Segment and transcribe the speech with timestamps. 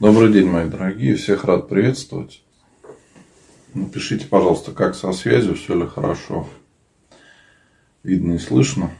[0.00, 1.14] Добрый день, мои дорогие.
[1.16, 2.42] Всех рад приветствовать.
[3.74, 6.46] Напишите, пожалуйста, как со связью, все ли хорошо.
[8.02, 8.90] Видно и слышно.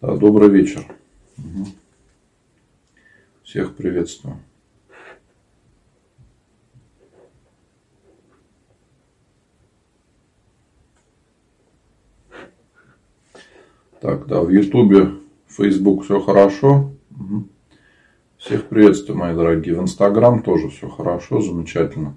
[0.00, 0.86] Да, добрый вечер.
[3.58, 4.36] Всех приветствую.
[14.00, 15.10] Так, да, в Ютубе,
[15.48, 16.92] Фейсбук все хорошо.
[18.36, 19.74] Всех приветствую, мои дорогие.
[19.74, 22.14] В Инстаграм тоже все хорошо, замечательно.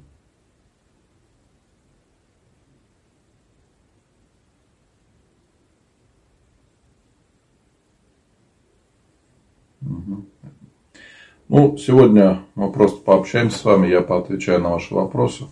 [11.53, 15.47] Ну, сегодня мы просто пообщаемся с вами, я поотвечаю на ваши вопросы.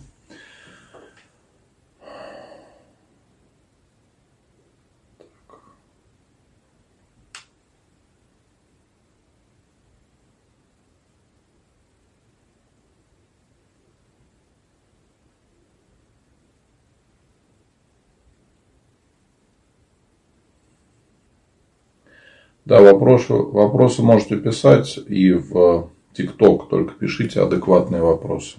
[22.70, 28.58] Да, вопросы, вопросы можете писать и в ТикТок, только пишите адекватные вопросы.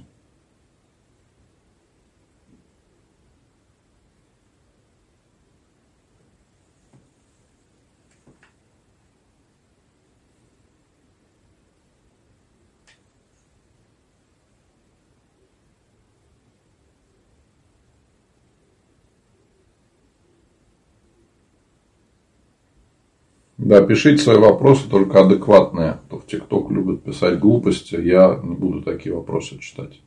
[23.71, 26.01] Да, пишите свои вопросы, только адекватные.
[26.09, 30.01] То в ТикТок любят писать глупости, я не буду такие вопросы читать.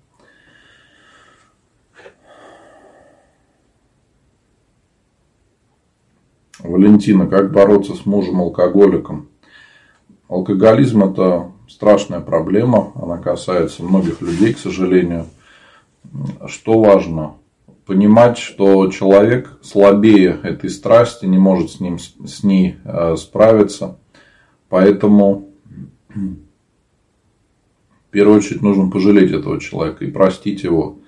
[6.58, 9.30] Валентина, как бороться с мужем-алкоголиком?
[10.28, 15.24] Алкоголизм– это страшная проблема, она касается многих людей, к сожалению.
[16.48, 17.36] Что важно?
[17.86, 23.98] Понимать, что человек слабее этой страсти, не может с, ним, с ней э, справиться.
[24.68, 25.50] Поэтому
[26.08, 26.36] в
[28.10, 30.98] первую очередь нужно пожалеть этого человека и простить его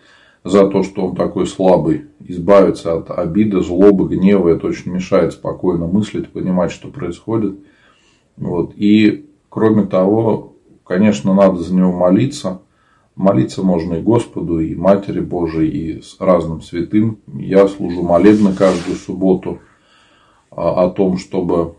[0.44, 2.06] за то, что он такой слабый.
[2.20, 4.48] Избавиться от обиды, злобы, гнева.
[4.50, 7.58] Это очень мешает спокойно мыслить, понимать, что происходит.
[8.36, 8.72] Вот.
[8.76, 12.60] И кроме того, конечно, надо за него молиться–
[13.16, 17.18] Молиться можно и Господу, и Матери Божией, и с разным святым.
[17.32, 19.60] Я служу молебно каждую субботу
[20.50, 21.76] а, о том, чтобы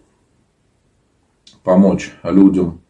[1.64, 2.82] помочь людям,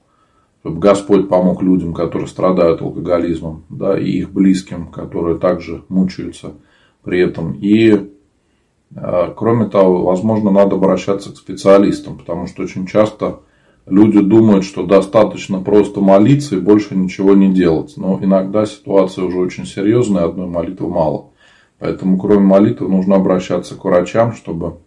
[0.61, 6.53] чтобы Господь помог людям, которые страдают алкоголизмом, да, и их близким, которые также мучаются
[7.03, 7.51] при этом.
[7.53, 8.11] И
[8.95, 13.41] а, кроме того, возможно, надо обращаться к специалистам, потому что очень часто
[13.87, 17.93] люди думают, что достаточно просто молиться и больше ничего не делать.
[17.95, 21.29] Но иногда ситуация уже очень серьезная, одной молитвы мало.
[21.79, 24.77] Поэтому, кроме молитвы, нужно обращаться к врачам, чтобы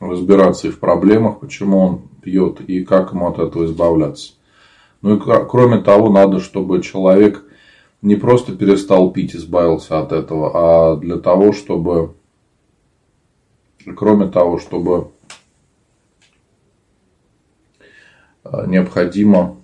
[0.00, 4.32] разбираться и в проблемах, почему он пьет и как ему от этого избавляться.
[5.00, 7.44] Ну и кроме того, надо, чтобы человек
[8.02, 12.14] не просто перестал пить, избавился от этого, а для того, чтобы,
[13.96, 15.08] кроме того, чтобы
[18.41, 19.56] Э, необходимо,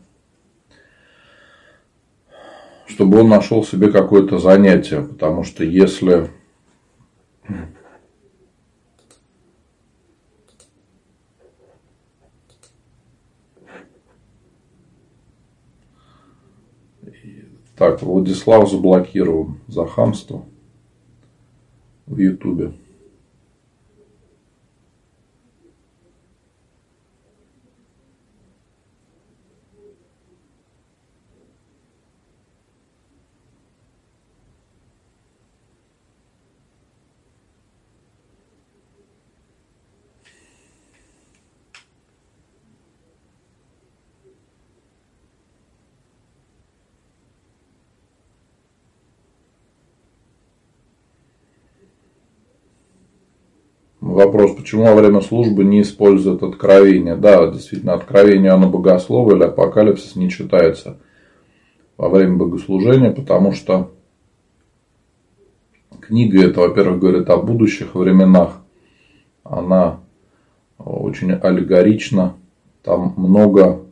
[2.87, 6.31] чтобы он нашел себе какое-то занятие, потому что если
[17.79, 20.45] Так, Владислав заблокирован за хамство
[22.07, 22.73] в Ютубе.
[54.19, 57.15] Вопрос, почему во время службы не используют откровение?
[57.15, 60.99] Да, действительно, откровение оно богослова или апокалипсис не читается
[61.97, 63.93] во время богослужения, потому что
[66.01, 68.61] книга это, во-первых, говорит о будущих временах.
[69.45, 70.01] Она
[70.79, 72.35] очень аллегорична.
[72.83, 73.83] Там много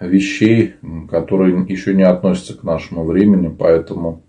[0.00, 0.76] вещей,
[1.10, 4.22] которые еще не относятся к нашему времени, поэтому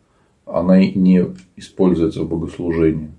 [0.46, 3.12] она и не используется в богослужении.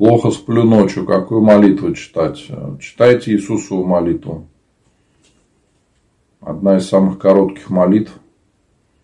[0.00, 2.42] Плохо сплю ночью, какую молитву читать?
[2.80, 4.48] Читайте Иисусову молитву.
[6.40, 8.10] Одна из самых коротких молитв.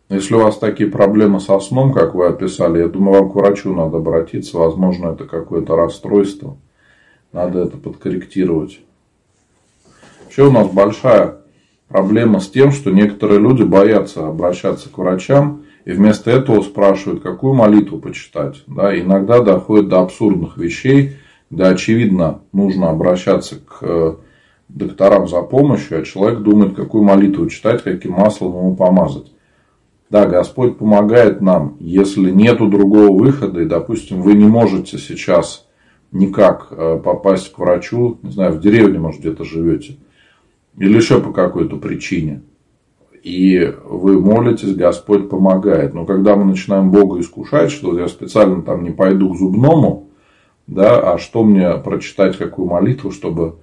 [0.08, 3.75] Если у вас такие проблемы со сном, как вы описали, я думаю, вам к врачу
[3.75, 4.56] надо обратиться.
[4.56, 6.56] Возможно, это какое-то расстройство.
[7.31, 8.81] Надо это подкорректировать.
[10.25, 11.40] Вообще у нас большая
[11.88, 17.54] проблема с тем, что некоторые люди боятся обращаться к врачам и вместо этого спрашивают, какую
[17.54, 18.62] молитву почитать.
[18.66, 21.12] Да, иногда доходит до абсурдных вещей,
[21.48, 24.16] да, очевидно, нужно обращаться к э,
[24.68, 29.30] докторам за помощью, а человек думает, какую молитву читать, каким маслом ему помазать.
[30.10, 35.68] Да, Господь помогает нам, если нету другого выхода, и, допустим, вы не можете сейчас
[36.10, 39.98] никак э, попасть к врачу, не знаю, в деревне, может, где-то живете,
[40.76, 42.42] или еще по какой-то причине–
[43.26, 45.94] и вы молитесь, Господь помогает.
[45.94, 50.11] Но когда мы начинаем Бога искушать, что я специально там не пойду к зубному,
[50.69, 53.56] да, а что мне прочитать, какую молитву, чтобы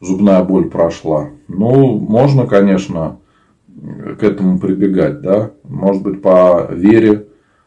[0.00, 1.28] зубная боль прошла.
[1.48, 3.18] Ну, можно, конечно,
[4.18, 7.26] к этому прибегать, да, может быть, по вере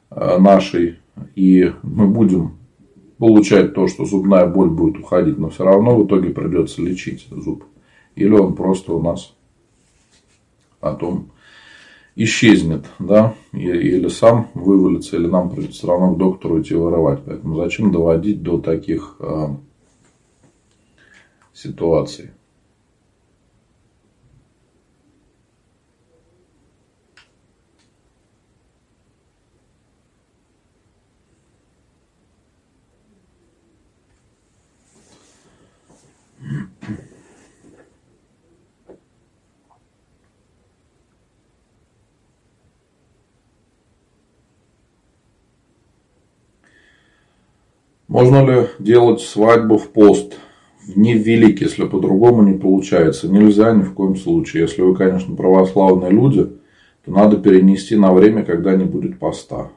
[0.10, 0.98] э, нашей,
[1.36, 2.54] и мы будем
[3.20, 7.64] получать то, что зубная боль будет уходить, но все равно в итоге придется лечить зуб.
[8.16, 9.36] Или он просто у нас
[10.80, 11.28] потом
[12.16, 17.22] исчезнет, да, или сам вывалится, или нам придется все равно к доктору идти вырывать.
[17.26, 19.48] Поэтому зачем доводить до таких э,
[21.54, 22.32] ситуаций?
[48.14, 50.36] Можно ли делать свадьбу в пост?
[50.96, 53.28] Не в велик, если по-другому не получается.
[53.28, 54.62] Нельзя ни в коем случае.
[54.62, 56.44] Если вы, конечно, православные люди,
[57.06, 59.72] то надо перенести на время, когда не будет поста.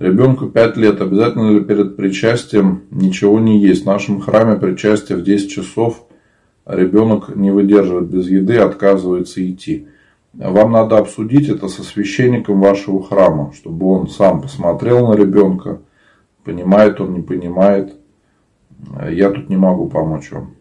[0.00, 1.02] Ребенку 5 лет.
[1.02, 3.82] Обязательно ли перед причастием ничего не есть?
[3.82, 6.06] В нашем храме причастие в 10 часов.
[6.64, 9.88] Ребенок не выдерживает без еды, отказывается идти.
[10.32, 15.82] Вам надо обсудить это со священником вашего храма, чтобы он сам посмотрел на ребенка,
[16.44, 17.92] понимает он, не понимает.
[19.06, 20.54] Я тут не могу помочь вам.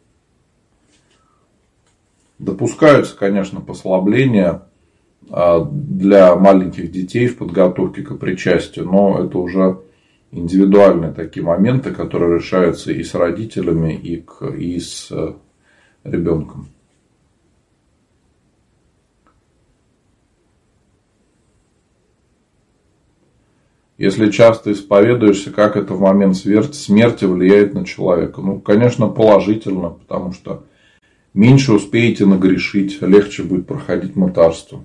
[2.40, 4.69] Допускаются, конечно, послабления а,
[5.30, 9.80] для маленьких детей в подготовке к причастию, но это уже
[10.32, 15.34] индивидуальные такие моменты, которые решаются и с родителями, и, к, и с э,
[16.04, 16.68] ребенком.
[23.98, 28.40] Если часто исповедуешься, как это в момент смерти влияет на человека?
[28.40, 30.64] Ну, конечно, положительно, потому что
[31.34, 34.82] меньше успеете нагрешить, легче будет проходить мытарство.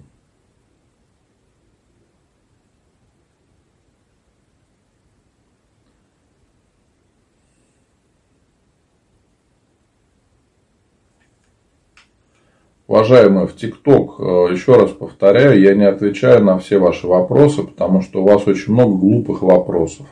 [12.94, 14.22] Уважаемые, в ТикТок, э,
[14.52, 18.72] еще раз повторяю, я не отвечаю на все ваши вопросы, потому что у вас очень
[18.72, 20.06] много глупых вопросов,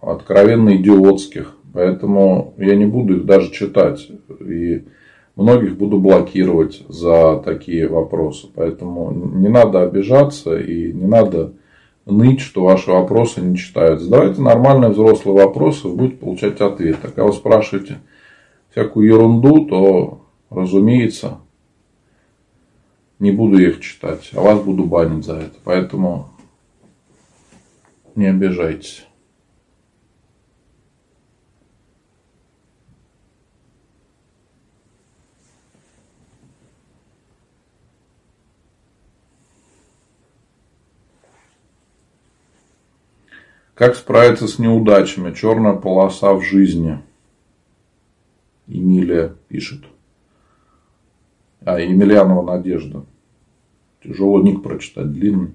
[0.00, 1.54] откровенно идиотских.
[1.72, 4.08] Поэтому я не буду их даже читать.
[4.40, 4.82] И
[5.36, 8.48] многих буду блокировать за такие вопросы.
[8.52, 11.52] Поэтому не надо обижаться и не надо
[12.06, 14.06] ныть, что ваши вопросы не читаются.
[14.06, 16.96] Задавайте нормальные взрослые вопросы, вы будете получать ответ.
[17.04, 17.98] А когда вы спрашиваете
[18.72, 21.38] всякую ерунду, то, разумеется,
[23.24, 25.58] не буду их читать, а вас буду банить за это.
[25.64, 26.28] Поэтому
[28.14, 29.06] не обижайтесь.
[43.74, 45.34] Как справиться с неудачами?
[45.34, 47.00] Черная полоса в жизни.
[48.66, 49.82] Эмилия пишет.
[51.64, 53.06] А, Емельянова Надежда.
[54.04, 55.54] Тяжело ник прочитать, длинный.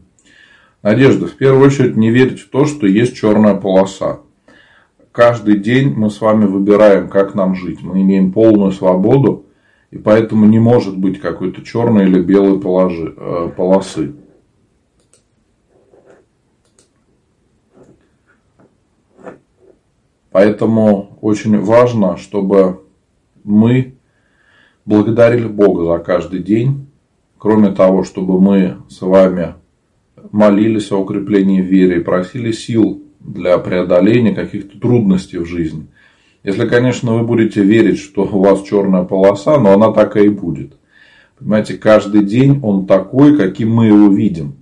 [0.82, 4.22] Надежда, в первую очередь не верить в то, что есть черная полоса.
[5.12, 7.84] Каждый день мы с вами выбираем, как нам жить.
[7.84, 9.46] Мы имеем полную свободу,
[9.92, 14.16] и поэтому не может быть какой-то черной или белой положи, э, полосы.
[20.32, 22.84] Поэтому очень важно, чтобы
[23.44, 23.96] мы
[24.86, 26.89] благодарили Бога за каждый день.
[27.40, 29.56] Кроме того, чтобы мы с вами
[30.32, 35.88] молились о укреплении веры и просили сил для преодоления каких-то трудностей в жизни.
[36.44, 40.74] Если, конечно, вы будете верить, что у вас черная полоса, но она такая и будет.
[41.38, 44.56] Понимаете, каждый день он такой, каким мы его видим.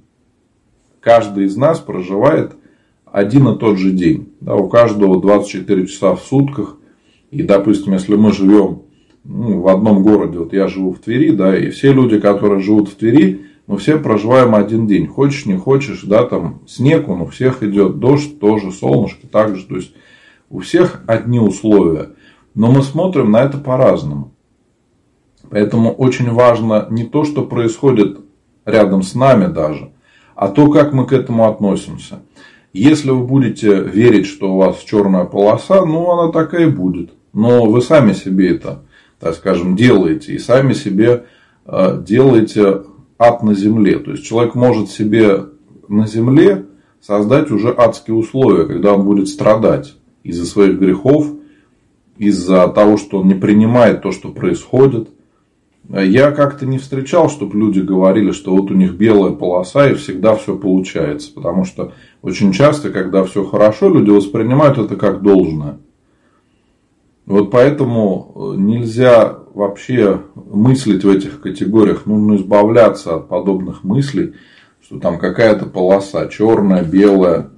[0.99, 2.51] Каждый из нас проживает
[3.05, 4.33] один и тот же день.
[4.39, 6.77] Да, у каждого 24 часа в сутках.
[7.31, 8.83] И, допустим, если мы живем
[9.27, 12.89] ну, в одном городе, вот я живу в Твери, да, и все люди, которые живут
[12.89, 15.07] в Твери, мы все проживаем один день.
[15.07, 19.65] Хочешь, не хочешь, да, там снег, он у всех идет, дождь тоже, солнышко также.
[19.65, 19.93] То есть,
[20.49, 22.11] у всех одни условия.
[22.55, 24.31] Но мы смотрим на это по-разному.
[25.49, 28.19] Поэтому очень важно не то, что происходит
[28.65, 29.91] рядом с нами даже,
[30.35, 32.21] а то, как мы к этому относимся.
[32.71, 37.11] Если вы будете верить, что у вас черная полоса, ну, она такая и будет.
[37.33, 38.83] Но вы сами себе это,
[39.19, 40.33] так скажем, делаете.
[40.33, 41.25] И сами себе
[41.65, 42.83] э, делаете
[43.17, 43.99] ад на земле.
[43.99, 45.45] То есть, человек может себе
[45.87, 46.65] на земле
[47.01, 51.27] создать уже адские условия, когда он будет страдать из-за своих грехов,
[52.17, 55.09] из-за того, что он не принимает то, что происходит.
[55.89, 60.35] Я как-то не встречал, чтобы люди говорили, что вот у них белая полоса и всегда
[60.35, 61.31] все получается.
[61.33, 65.77] Потому что очень часто, когда все хорошо, люди воспринимают это как должное.
[67.27, 72.07] Вот поэтому нельзя вообще мыслить в этих категориях.
[72.07, 74.33] Нужно избавляться от подобных мыслей,
[74.81, 77.51] что там какая-то полоса черная, белая.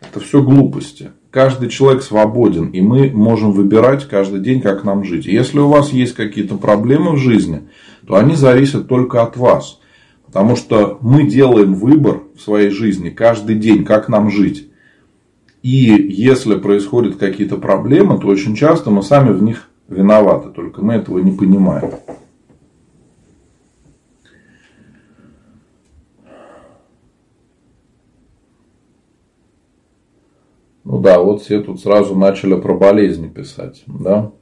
[0.00, 5.26] Это все глупости каждый человек свободен, и мы можем выбирать каждый день, как нам жить.
[5.26, 7.62] Если у вас есть какие-то проблемы в жизни,
[8.06, 9.80] то они зависят только от вас.
[10.26, 14.69] Потому что мы делаем выбор в своей жизни каждый день, как нам жить.
[15.62, 20.94] И если происходят какие-то проблемы, то очень часто мы сами в них виноваты, только мы
[20.94, 21.92] этого не понимаем.
[30.84, 33.84] Ну да, вот все тут сразу начали про болезни писать.
[33.86, 34.32] Да?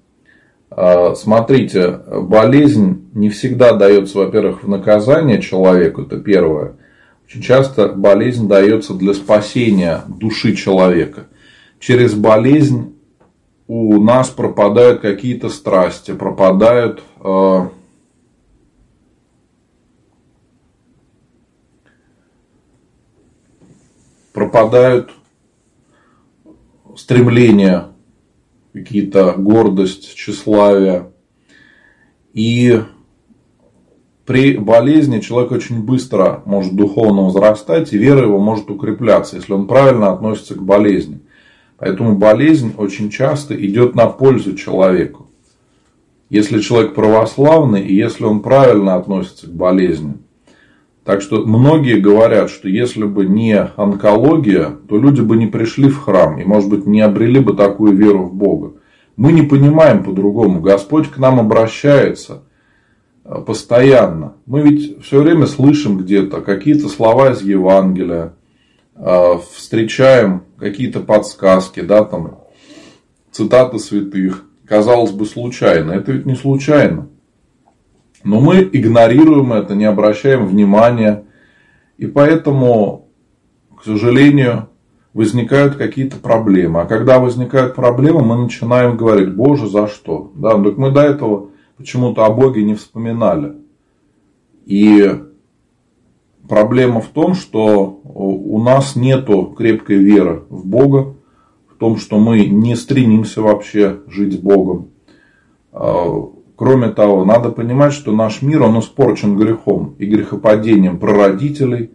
[0.71, 6.77] А, смотрите, болезнь не всегда дается, во-первых, в наказание человеку, это первое.
[7.29, 11.27] Очень часто болезнь дается для спасения души человека.
[11.79, 12.97] Через болезнь
[13.67, 17.69] у нас пропадают какие-то страсти, пропадают э,
[24.33, 25.11] пропадают
[26.97, 27.89] стремления,
[28.73, 31.13] какие-то гордость, тщеславие.
[32.33, 32.81] И
[34.29, 39.67] при болезни человек очень быстро может духовно возрастать, и вера его может укрепляться, если он
[39.67, 41.21] правильно относится к болезни.
[41.79, 45.29] Поэтому болезнь очень часто идет на пользу человеку.
[46.29, 50.19] Если человек православный, и если он правильно относится к болезни,
[51.05, 56.01] так что многие говорят, что если бы не онкология, то люди бы не пришли в
[56.03, 58.75] храм и, может быть, не обрели бы такую веру в Бога.
[59.17, 60.61] Мы не понимаем по-другому.
[60.61, 62.43] Господь к нам обращается
[63.29, 64.35] постоянно.
[64.47, 68.35] Мы ведь все время слышим где-то какие-то слова из Евангелия,
[68.97, 72.39] э, встречаем какие-то подсказки, да, там,
[73.31, 74.45] цитаты святых.
[74.67, 75.93] Казалось бы, случайно.
[75.93, 77.09] Это ведь не случайно.
[78.25, 81.25] Но мы игнорируем это, не обращаем внимания.
[81.97, 83.09] И поэтому,
[83.79, 84.69] к сожалению,
[85.15, 86.81] возникают какие-то проблемы.
[86.81, 90.33] А когда возникают проблемы, мы начинаем говорить, Боже, за что?
[90.35, 93.55] Да, так мы до этого почему-то о Боге не вспоминали.
[94.67, 95.11] И
[96.47, 101.15] проблема в том, что у нас нет крепкой веры в Бога,
[101.73, 104.91] в том, что мы не стремимся вообще жить с Богом.
[105.73, 111.93] А, Кроме того, надо понимать, что наш мир, он испорчен грехом и грехопадением прародителей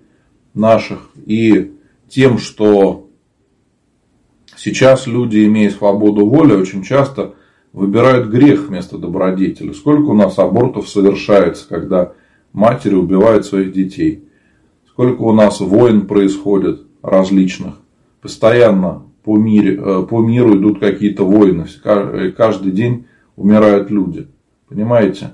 [0.54, 1.74] наших и
[2.08, 3.10] тем, что
[4.56, 7.36] сейчас люди, имея свободу воли, очень часто
[7.74, 9.74] выбирают грех вместо добродетели.
[9.74, 12.14] Сколько у нас абортов совершается, когда
[12.54, 14.24] матери убивают своих детей?
[14.88, 17.76] Сколько у нас войн происходит различных
[18.24, 21.66] Постоянно по, мире, э, по миру идут какие-то войны.
[22.38, 24.30] Каждый день умирают люди.
[24.70, 25.34] Понимаете?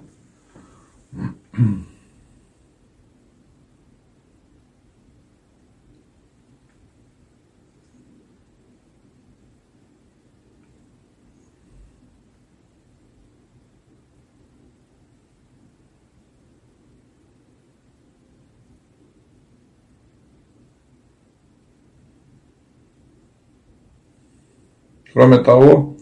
[25.14, 25.98] Кроме того,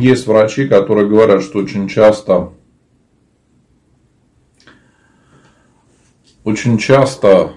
[0.00, 2.52] есть врачи, которые говорят, что очень часто
[6.44, 7.52] очень часто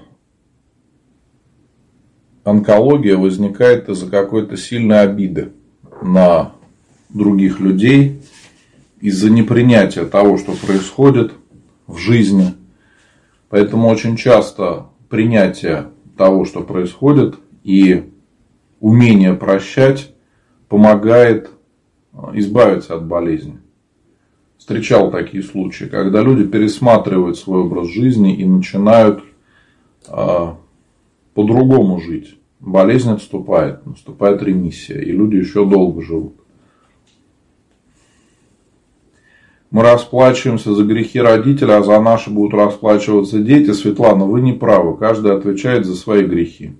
[2.43, 5.53] онкология возникает из-за какой-то сильной обиды
[6.01, 6.53] на
[7.09, 8.21] других людей,
[9.01, 11.33] из-за непринятия того, что происходит
[11.87, 12.53] в жизни.
[13.49, 18.11] Поэтому очень часто принятие того, что происходит, и
[18.85, 20.13] умение прощать
[20.69, 21.49] помогает
[22.13, 23.57] а, избавиться от болезни.
[24.59, 29.23] Встречал такие случаи, когда люди пересматривают свой образ жизни и начинают
[30.07, 30.59] а,
[31.33, 32.37] по-другому жить.
[32.59, 36.35] Болезнь отступает, наступает ремиссия, и люди еще долго живут.
[39.71, 43.71] Мы расплачиваемся за грехи родителей, а за наши будут расплачиваться дети.
[43.71, 44.95] Светлана, вы не правы.
[44.95, 46.75] Каждый отвечает за свои грехи.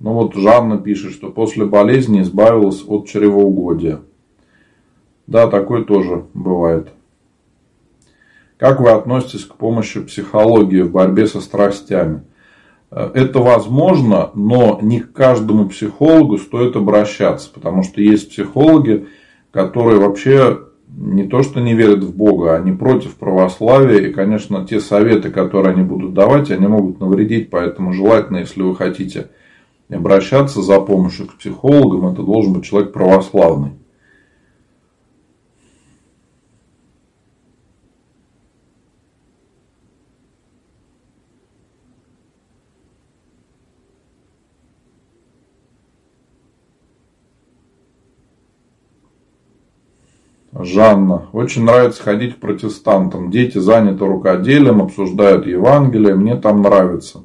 [0.00, 4.00] Ну вот Жанна пишет, что после болезни избавилась от чревоугодия.
[5.26, 6.88] Да, такое тоже бывает.
[8.56, 12.22] Как вы относитесь к помощи психологии в борьбе со страстями?
[12.90, 19.06] Э, это возможно, но не к каждому психологу стоит обращаться, потому что есть психологи,
[19.50, 24.08] которые вообще не то что не верят в Бога, они против православия.
[24.08, 27.50] И, конечно, те советы, которые они будут давать, они могут навредить.
[27.50, 29.28] Поэтому желательно, если вы хотите
[29.96, 33.72] обращаться за помощью к психологам, это должен быть человек православный.
[50.52, 51.28] Жанна.
[51.32, 53.30] Очень нравится ходить к протестантам.
[53.30, 56.14] Дети заняты рукоделием, обсуждают Евангелие.
[56.14, 57.20] Мне там нравится.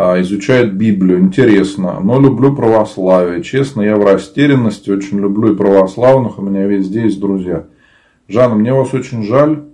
[0.00, 3.42] А, изучает Библию, интересно, но люблю православие.
[3.42, 7.66] Честно, я в растерянности, очень люблю и православных, у меня везде есть друзья.
[8.28, 9.64] Жанна, мне вас очень жаль,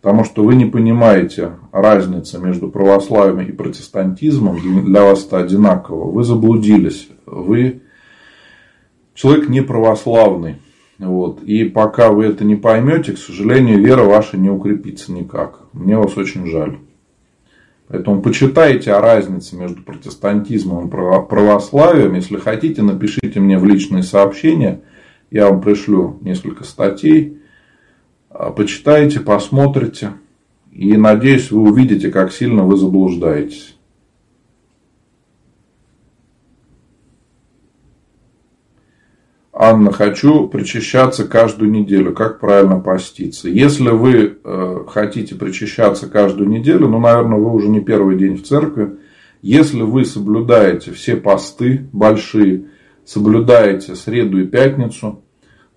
[0.00, 6.08] потому что вы не понимаете разницы между православием и протестантизмом, для вас это одинаково.
[6.08, 7.82] Вы заблудились, вы
[9.14, 10.58] человек не православный.
[11.00, 11.42] Вот.
[11.42, 15.62] И пока вы это не поймете, к сожалению, вера ваша не укрепится никак.
[15.72, 16.78] Мне вас очень жаль.
[17.88, 22.14] Поэтому почитайте о разнице между протестантизмом и православием.
[22.14, 24.80] Если хотите, напишите мне в личные сообщения.
[25.30, 27.38] Я вам пришлю несколько статей.
[28.28, 30.12] А, почитайте, посмотрите.
[30.72, 33.75] И надеюсь, вы увидите, как сильно вы заблуждаетесь.
[39.58, 42.12] Анна, хочу причащаться каждую неделю.
[42.12, 43.48] Как правильно поститься?
[43.48, 48.42] Если вы э, хотите причащаться каждую неделю, ну, наверное, вы уже не первый день в
[48.42, 48.96] церкви.
[49.40, 52.66] Если вы соблюдаете все посты большие,
[53.06, 55.22] соблюдаете среду и пятницу,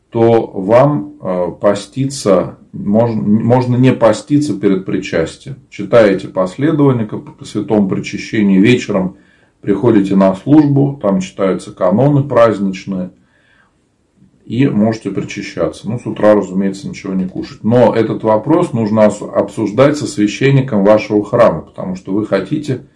[0.09, 5.55] то вам э, поститься, можно, можно не поститься перед причастием.
[5.69, 9.15] Читаете последование по святому причащению вечером,
[9.61, 13.11] приходите на службу, там читаются каноны праздничные–
[14.49, 15.87] и можете причащаться.
[15.87, 17.63] Ну, с утра, разумеется, ничего не кушать.
[17.63, 22.87] Но этот вопрос нужно обсуждать со священником вашего храма, потому что вы хотите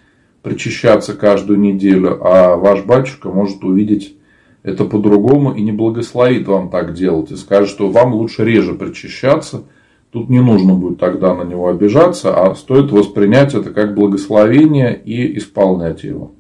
[0.42, 4.18] причащаться каждую неделю, а ваш батюшка может увидеть
[4.64, 7.30] это по-другому и не благословит вам так делать.
[7.30, 9.66] И скажет, что вам лучше реже причащаться.
[10.10, 15.38] Тут не нужно будет тогда на него обижаться, а стоит воспринять это как благословение и
[15.38, 16.32] исполнять его.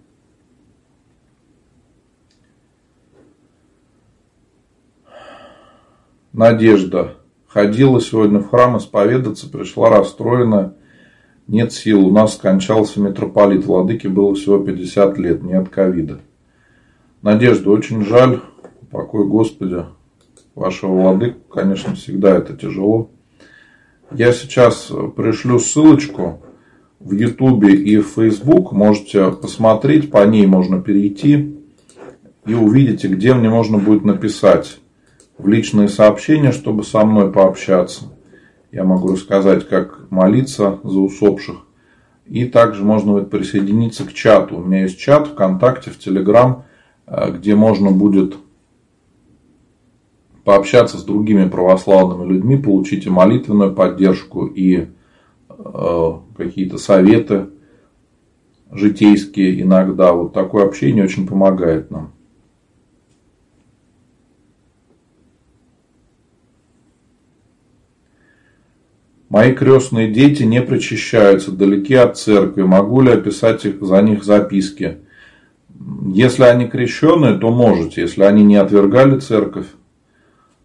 [6.33, 7.13] Надежда.
[7.47, 10.73] Ходила сегодня в храм исповедаться, пришла расстроена.
[11.47, 12.07] Нет сил.
[12.07, 13.65] У нас скончался митрополит.
[13.65, 16.21] Владыке было всего 50 лет, не от ковида.
[17.21, 18.41] Надежда, очень жаль.
[18.89, 19.85] Покой Господи.
[20.55, 23.11] Вашего владыку, конечно, всегда это тяжело.
[24.11, 26.41] Я сейчас пришлю ссылочку
[26.99, 28.71] в Ютубе и в Фейсбук.
[28.71, 31.57] Можете посмотреть, по ней можно перейти
[32.45, 34.79] и увидите, где мне можно будет написать
[35.37, 38.05] в личные сообщения, чтобы со мной пообщаться.
[38.71, 41.57] Я могу рассказать, как молиться за усопших.
[42.25, 44.57] И также можно будет присоединиться к чату.
[44.57, 46.63] У меня есть чат ВКонтакте, в Телеграм,
[47.05, 48.37] э, где можно будет
[50.43, 54.87] пообщаться с другими православными людьми, получить и молитвенную поддержку, и
[55.49, 57.49] э, какие-то советы
[58.71, 60.13] житейские иногда.
[60.13, 62.13] Вот такое общение очень помогает нам.
[69.33, 72.61] Мои крестные дети не причащаются, далеки от церкви.
[72.61, 74.97] Могу ли описать их, за них записки?
[76.13, 78.01] Если они крещенные, то можете.
[78.01, 79.65] Если они не отвергали церковь,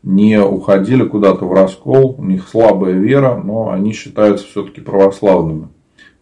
[0.02, 5.68] не уходили куда-то в раскол, у них слабая вера, но они считаются все-таки православными.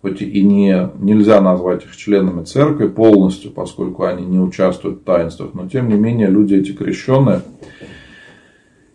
[0.00, 5.52] Хоть и не, нельзя назвать их членами церкви полностью, поскольку они не участвуют в таинствах,
[5.54, 7.42] но тем не менее люди эти крещенные,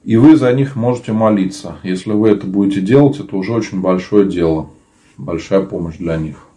[0.03, 1.77] и вы за них можете молиться.
[1.83, 4.69] Если вы это будете делать, это уже очень большое дело.
[5.17, 6.47] Большая помощь для них.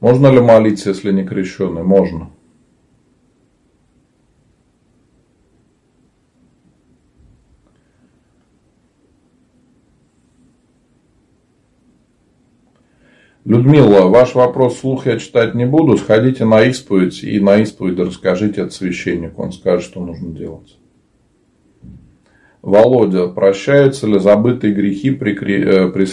[0.00, 1.82] Можно ли молиться, если не крещенный?
[1.82, 2.30] Можно.
[13.48, 15.96] Людмила, ваш вопрос вслух я читать не буду.
[15.96, 19.40] Сходите на исповедь и на исповедь расскажите от священника.
[19.40, 20.76] Он скажет, что нужно делать.
[22.60, 26.06] Володя, прощаются ли забытые грехи при, э, при,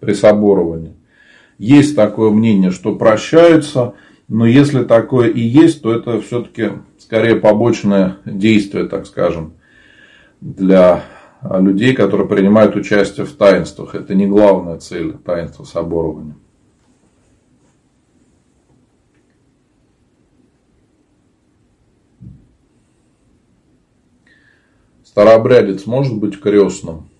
[0.00, 0.94] при соборовании?
[1.56, 3.94] Есть такое мнение, что прощаются,
[4.26, 9.52] но если такое и есть, то это все-таки скорее побочное действие, так скажем,
[10.40, 11.04] для
[11.48, 13.94] людей, которые принимают участие в таинствах.
[13.94, 16.34] Это не главная цель таинства соборования.
[25.12, 27.10] Старообрядец может быть крестным?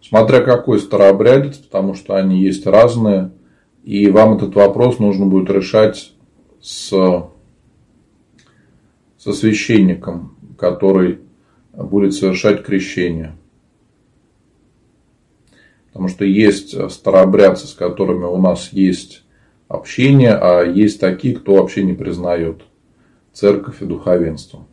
[0.00, 3.32] Смотря какой старообрядец, потому что они есть разные.
[3.84, 6.14] И вам этот вопрос нужно будет решать
[6.62, 6.88] с,
[9.18, 11.18] со священником, который
[11.74, 13.36] будет совершать крещение.
[15.88, 19.22] Потому что есть старообрядцы, с которыми у нас есть
[19.68, 22.62] общение, а есть такие, кто вообще не признает
[23.34, 24.66] церковь и духовенство.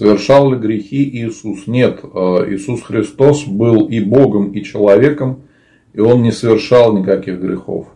[0.00, 1.66] Совершал ли грехи Иисус?
[1.66, 5.42] Нет, э, Иисус Христос был и Богом, и человеком,
[5.92, 7.88] и Он не совершал никаких грехов.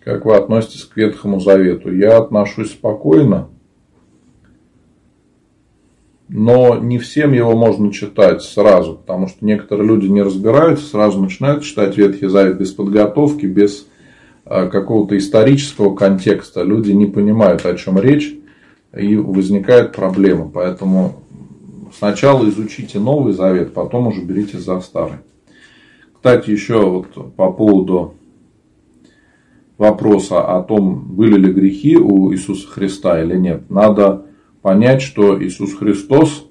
[0.00, 1.90] Как вы относитесь к Ветхому Завету?
[1.90, 3.48] Я отношусь спокойно,
[6.28, 11.64] но не всем его можно читать сразу, потому что некоторые люди не разбираются, сразу начинают
[11.64, 13.88] читать Ветхий Завет без подготовки, без
[14.46, 18.34] какого-то исторического контекста, люди не понимают, о чем речь,
[18.96, 20.48] и возникает проблема.
[20.48, 21.16] Поэтому
[21.96, 25.18] сначала изучите Новый Завет, потом уже берите за Старый.
[26.14, 28.14] Кстати, еще вот по поводу
[29.78, 33.68] вопроса о том, были ли грехи у Иисуса Христа или нет.
[33.68, 34.26] Надо
[34.62, 36.46] понять, что Иисус Христос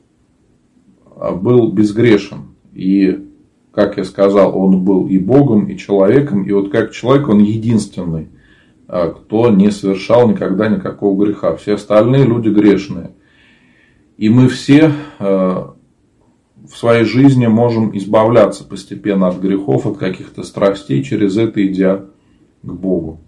[1.15, 2.55] был безгрешен.
[2.73, 3.25] И
[3.75, 6.43] как я сказал, он был и Богом, и человеком.
[6.43, 8.29] И вот как человек он единственный,
[8.87, 11.55] а, кто не совершал никогда никакого греха.
[11.57, 13.11] Все остальные люди грешные.
[14.17, 15.75] И мы все а,
[16.65, 22.05] в своей жизни можем избавляться постепенно от грехов, от каких-то страстей, через это идя
[22.63, 23.24] к Богу.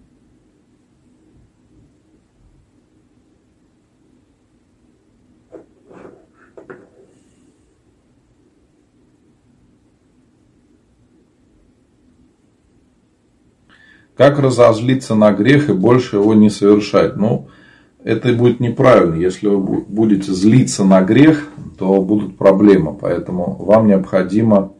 [14.18, 17.14] Как разозлиться на грех и больше его не совершать?
[17.14, 17.46] Ну,
[18.02, 19.14] это будет неправильно.
[19.14, 21.46] Если вы будете злиться на грех,
[21.78, 22.96] то будут проблемы.
[23.00, 24.72] Поэтому вам необходимо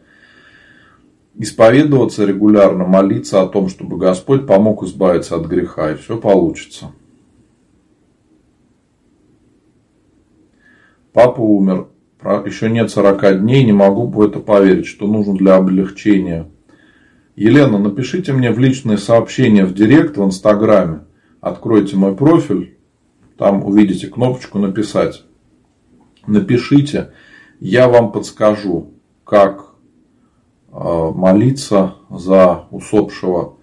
[1.36, 6.86] исповедоваться регулярно, молиться о том, чтобы Господь помог избавиться от греха, и все получится.
[11.12, 11.86] Папа умер,
[12.44, 16.48] еще нет 40 дней, не могу в это поверить, что нужно для облегчения
[17.38, 21.02] Елена, напишите мне в личное сообщение в директ в Инстаграме.
[21.40, 22.76] Откройте мой профиль.
[23.36, 25.22] Там увидите кнопочку «Написать».
[26.26, 27.12] Напишите,
[27.60, 28.90] я вам подскажу,
[29.22, 29.66] как
[30.72, 33.58] э, молиться за усопшего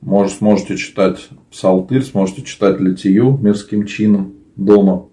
[0.00, 5.08] может, сможете читать псалтырь, сможете читать литию мирским чином дома.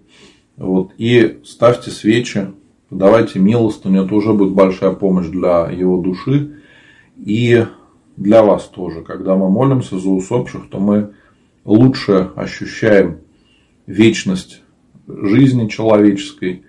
[0.56, 0.92] Вот.
[0.98, 2.52] И ставьте свечи,
[2.90, 6.60] подавайте милостыню, это уже будет большая помощь для его души.
[7.16, 7.64] И
[8.16, 9.02] для вас тоже.
[9.02, 11.12] Когда мы молимся за усопших, то мы
[11.64, 13.18] лучше ощущаем
[13.86, 14.62] вечность
[15.06, 16.64] жизни человеческой.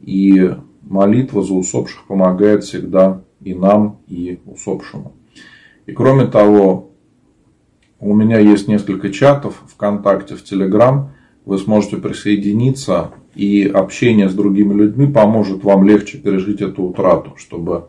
[0.00, 5.14] И молитва за усопших помогает всегда и нам, и усопшему.
[5.86, 6.90] И кроме того,
[7.98, 11.12] у меня есть несколько чатов ВКонтакте, в Телеграм.
[11.44, 17.88] Вы сможете присоединиться, и общение с другими людьми поможет вам легче пережить эту утрату, чтобы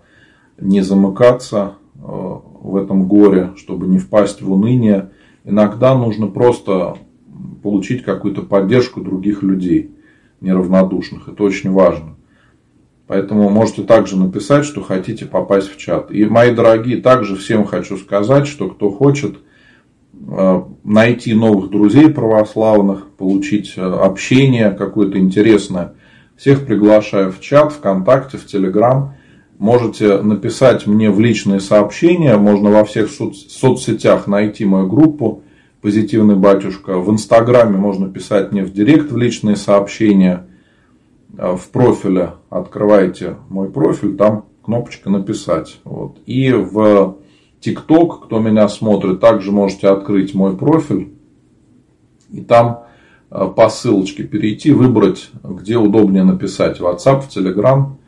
[0.60, 5.12] не замыкаться в этом горе, чтобы не впасть в уныние.
[5.44, 6.98] Иногда нужно просто
[7.62, 9.92] получить какую-то поддержку других людей,
[10.40, 11.28] неравнодушных.
[11.28, 12.16] Это очень важно.
[13.08, 16.12] Поэтому можете также написать, что хотите попасть в чат.
[16.12, 19.40] И, мои дорогие, также всем хочу сказать, что кто хочет
[20.14, 25.96] э, найти новых друзей православных, получить э, общение какое-то интересное,
[26.38, 29.16] всех приглашаю в чат, ВКонтакте, в Телеграм.
[29.62, 35.44] Можете написать мне в личные сообщения, можно во всех соцсетях найти мою группу
[35.82, 36.98] «Позитивный батюшка».
[36.98, 40.48] В Инстаграме можно писать мне в директ в личные сообщения.
[41.30, 45.80] В профиле открываете мой профиль, там кнопочка «Написать».
[45.84, 46.18] Вот.
[46.26, 47.18] И в
[47.60, 51.14] ТикТок, кто меня смотрит, также можете открыть мой профиль.
[52.32, 52.86] И там
[53.30, 56.80] э, по ссылочке перейти, выбрать, где удобнее написать.
[56.80, 58.01] WhatsApp, в Telegram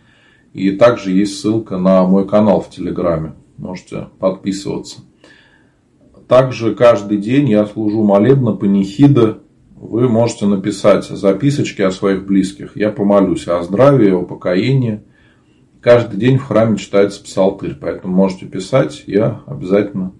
[0.54, 3.34] и также есть ссылка на мой канал в Телеграме.
[3.58, 5.02] Можете подписываться.
[6.28, 9.40] Также каждый день я служу молебно панихида.
[9.76, 12.78] Вы можете написать записочки о своих близких.
[12.78, 15.02] Я помолюсь о здравии, о покоении.
[15.82, 17.76] Каждый день в храме читается псалтырь.
[17.80, 20.14] Поэтому можете писать, я обязательно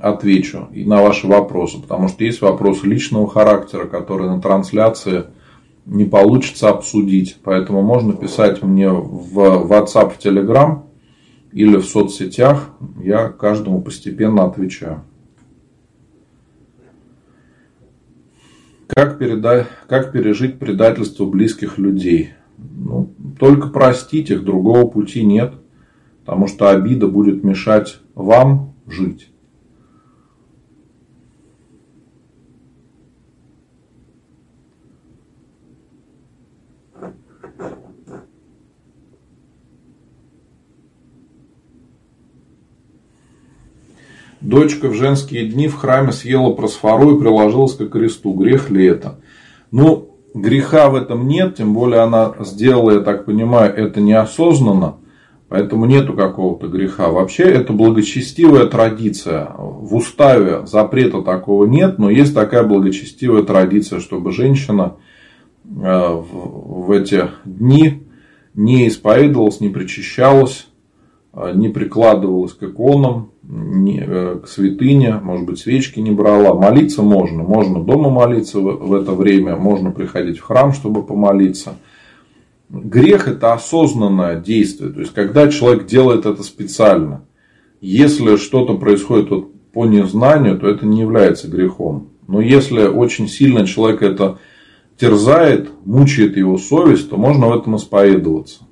[0.00, 1.80] отвечу и на ваши вопросы.
[1.80, 5.24] Потому что есть вопросы личного характера, которые на трансляции–
[5.86, 7.38] не получится обсудить.
[7.42, 10.82] Поэтому можно писать мне в WhatsApp, в Telegram
[11.52, 12.70] или в соцсетях.
[13.02, 15.02] Я каждому постепенно отвечаю.
[18.88, 22.34] Как, передать, как пережить предательство близких людей?
[22.58, 25.54] Ну, только простить их, другого пути нет.
[26.24, 29.28] Потому что обида будет мешать вам жить.
[44.40, 48.32] Дочка в женские дни в храме съела просфору и приложилась к кресту.
[48.34, 49.18] Грех ли это?
[49.70, 54.96] Ну, греха в этом нет, тем более она сделала, я так понимаю, это неосознанно,
[55.48, 57.08] поэтому нету какого-то греха.
[57.08, 59.52] Вообще это благочестивая традиция.
[59.56, 64.96] В уставе запрета такого нет, но есть такая благочестивая традиция, чтобы женщина
[65.64, 68.02] э, в эти дни
[68.54, 70.66] не исповедовалась, не причащалась,
[71.32, 76.54] э, не прикладывалась к иконам, не, э, к святыне, может быть, свечки не брала.
[76.54, 77.42] Молиться можно.
[77.42, 81.76] Можно дома молиться в это время, можно приходить в храм, чтобы помолиться.
[82.68, 84.90] Грех– это осознанное действие.
[84.92, 87.24] То есть, когда человек делает это специально.
[87.80, 92.08] Если что-то происходит вот по незнанию, то это не является грехом.
[92.26, 94.38] Но если очень сильно человек это
[94.98, 98.65] терзает, мучает его совесть, то можно в этом исповедоваться.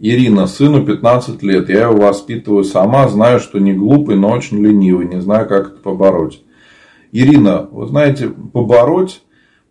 [0.00, 5.06] Ирина, сыну 15 лет, я его воспитываю сама, знаю, что не глупый, но очень ленивый,
[5.06, 6.42] не знаю, как это побороть.
[7.10, 9.22] Ирина, вы знаете, побороть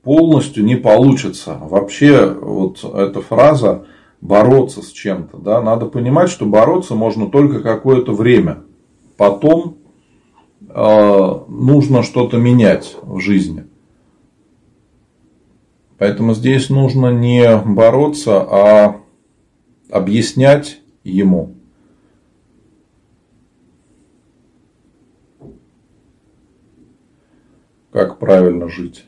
[0.04, 1.58] полностью не получится.
[1.62, 3.86] Вообще, вот эта фраза
[4.20, 8.64] бороться с чем-то, да, надо понимать, что бороться можно только какое-то время.
[9.16, 9.78] Потом
[10.68, 13.66] э, нужно что-то менять в жизни.
[15.98, 18.98] Поэтому здесь нужно не бороться, а
[19.90, 21.56] объяснять ему.
[27.92, 29.06] Как правильно жить.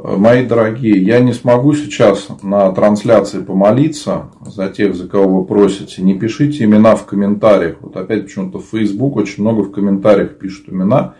[0.00, 6.02] Мои дорогие, я не смогу сейчас на трансляции помолиться за тех, за кого вы просите.
[6.02, 7.78] Не пишите имена в комментариях.
[7.80, 11.14] Вот опять почему-то в Facebook очень много в комментариях пишут имена.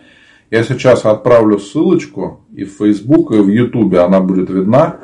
[0.49, 4.95] Я сейчас отправлю ссылочку и в Facebook, и в YouTube она будет видна.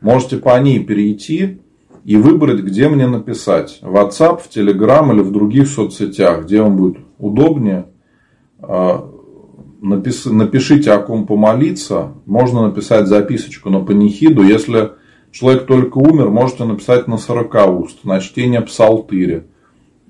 [0.00, 1.58] Можете по ней перейти
[2.04, 3.80] и выбрать, где мне написать.
[3.82, 7.86] В WhatsApp, в Telegram или в других соцсетях, где вам будет удобнее.
[9.82, 12.12] А, напишите, о ком помолиться.
[12.26, 14.42] Можно написать записочку на панихиду.
[14.42, 14.92] Если
[15.30, 19.44] человек только умер, можете написать на 40 уст, на чтение псалтыри.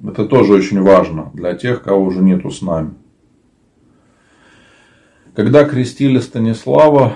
[0.02, 2.94] Это тоже очень важно для тех, кого уже нету с нами.
[5.34, 7.14] Когда крестили Станислава,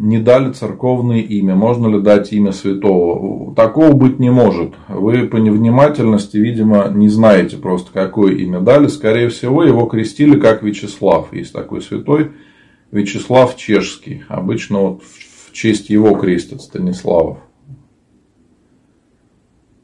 [0.00, 1.54] не дали церковное имя.
[1.54, 3.54] Можно ли дать имя святого?
[3.54, 4.72] Такого быть не может.
[4.88, 8.86] Вы по невнимательности, видимо, не знаете просто, какое имя дали.
[8.86, 11.32] Скорее всего, его крестили как Вячеслав.
[11.34, 12.32] Есть такой святой
[12.90, 14.24] Вячеслав Чешский.
[14.28, 17.38] Обычно вот в честь его крестят Станиславов.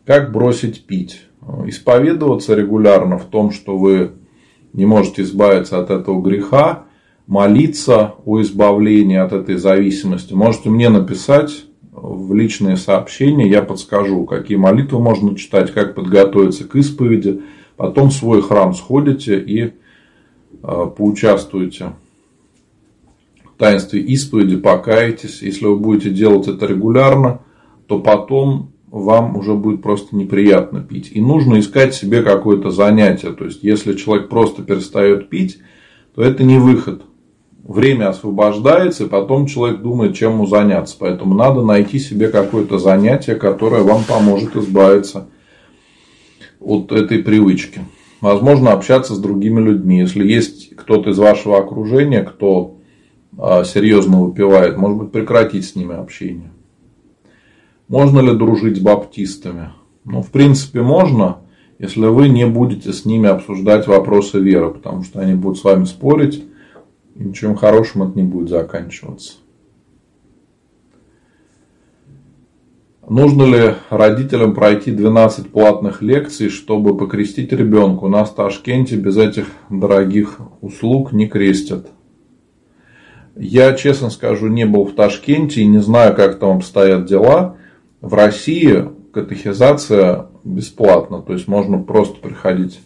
[0.06, 1.22] Как бросить пить?
[1.66, 4.12] Исповедоваться регулярно в том, что вы
[4.72, 6.84] не можете избавиться от этого греха–
[7.26, 14.58] молиться о избавлении от этой зависимости, можете мне написать в личные сообщения, я подскажу, какие
[14.58, 17.42] молитвы можно читать, как подготовиться к исповеди.
[17.76, 19.70] Потом в свой храм сходите и э,
[20.62, 21.92] поучаствуете
[23.44, 25.42] в таинстве исповеди, покаетесь.
[25.42, 27.40] Если вы будете делать это регулярно,
[27.86, 31.10] то потом вам уже будет просто неприятно пить.
[31.12, 33.32] И нужно искать себе какое-то занятие.
[33.32, 35.58] То есть, если человек просто перестает пить,
[36.14, 37.02] то это не выход
[37.66, 40.96] время освобождается, и потом человек думает, чем ему заняться.
[40.98, 45.28] Поэтому надо найти себе какое-то занятие, которое вам поможет избавиться
[46.60, 47.80] от этой привычки.
[48.20, 49.98] Возможно, общаться с другими людьми.
[49.98, 52.78] Если есть кто-то из вашего окружения, кто
[53.38, 56.50] а, серьезно выпивает, может быть, прекратить с ними общение.
[57.88, 59.70] Можно ли дружить с баптистами?
[60.04, 61.38] Ну, в принципе, можно,
[61.78, 65.84] если вы не будете с ними обсуждать вопросы веры, потому что они будут с вами
[65.84, 66.44] спорить
[67.18, 69.34] и ничем хорошим это не будет заканчиваться.
[73.08, 78.04] Нужно ли родителям пройти 12 платных лекций, чтобы покрестить ребенка?
[78.04, 81.86] У нас в Ташкенте без этих дорогих услуг не крестят.
[83.36, 87.56] Я, честно скажу, не был в Ташкенте и не знаю, как там обстоят дела.
[88.00, 91.22] В России катехизация бесплатна.
[91.22, 92.80] То есть можно просто приходить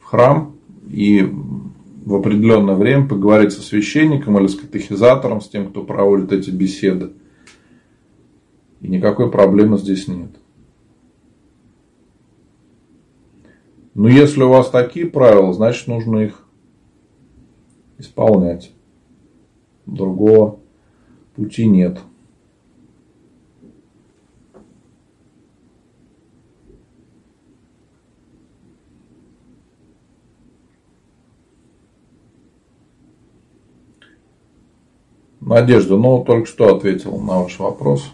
[0.00, 0.54] в храм
[0.90, 1.32] и
[2.04, 7.12] в определенное время поговорить со священником или с катехизатором, с тем, кто проводит эти беседы.
[8.80, 10.30] И никакой проблемы здесь нет.
[13.94, 16.44] Но если у вас такие правила, значит нужно их
[17.98, 18.72] исполнять.
[19.86, 20.58] Другого
[21.36, 22.00] пути нет.
[35.44, 38.04] Надежда, ну только что ответил на ваш вопрос.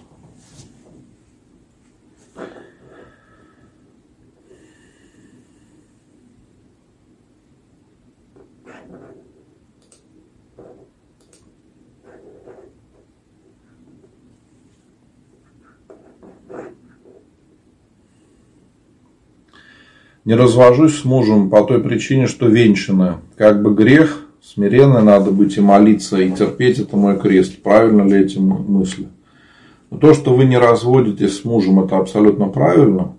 [20.25, 23.21] Не развожусь с мужем по той причине, что венчана.
[23.37, 24.28] Как бы грех,
[24.59, 27.63] Смиренно надо быть и молиться, и терпеть это мой крест.
[27.63, 29.07] Правильно ли эти мысли?
[29.89, 33.15] Но то, что вы не разводитесь с мужем, это абсолютно правильно.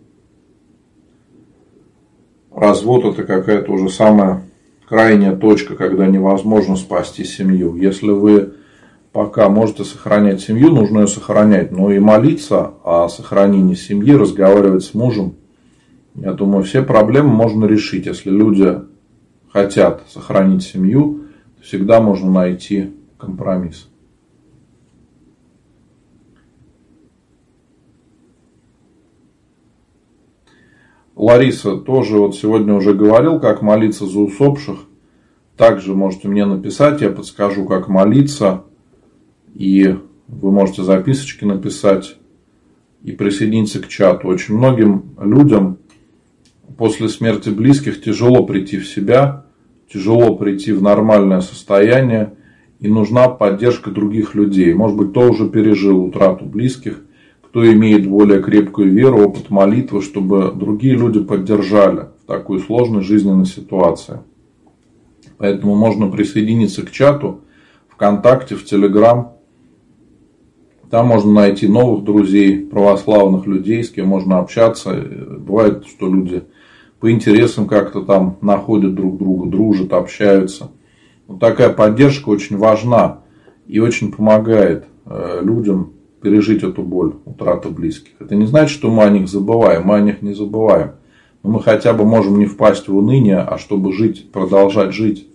[2.54, 4.44] Развод это какая-то уже самая
[4.86, 7.78] крайняя точка, когда невозможно спасти семью.
[7.78, 8.56] Если вы
[9.14, 11.72] пока можете сохранять семью, нужно ее сохранять.
[11.72, 15.36] Но и молиться о сохранении семьи, разговаривать с мужем.
[16.16, 18.80] Я думаю, все проблемы можно решить, если люди
[19.54, 21.28] хотят сохранить семью,
[21.62, 23.90] всегда можно найти компромисс.
[31.16, 34.80] Лариса тоже вот сегодня уже говорил, как молиться за усопших.
[35.58, 38.64] Также можете мне написать, я подскажу, как молиться.
[39.54, 39.98] И
[40.30, 42.16] вы можете записочки написать
[43.04, 44.30] и присоединиться к чату.
[44.30, 45.80] Очень многим людям
[46.78, 49.46] после смерти близких тяжело прийти в себя,
[49.92, 52.34] тяжело прийти в нормальное состояние,
[52.80, 54.74] и нужна поддержка других людей.
[54.74, 57.02] Может быть, кто уже пережил утрату близких,
[57.42, 63.46] кто имеет более крепкую веру, опыт молитвы, чтобы другие люди поддержали в такой сложной жизненной
[63.46, 64.20] ситуации.
[65.38, 67.42] Поэтому можно присоединиться к чату
[67.90, 69.34] ВКонтакте, в Телеграм.
[70.92, 74.94] Там можно найти новых друзей, православных людей, с кем можно общаться.
[75.40, 76.44] Бывает, что люди
[77.00, 80.72] по интересам как-то там находят друг друга, дружат, общаются.
[81.28, 83.22] Вот такая поддержка очень важна
[83.68, 88.14] и очень помогает э, людям пережить эту боль утраты близких.
[88.20, 90.94] Это не значит, что мы о них забываем, мы о них не забываем.
[91.42, 95.28] Но мы хотя бы можем не впасть в уныние, а чтобы жить, продолжать жить.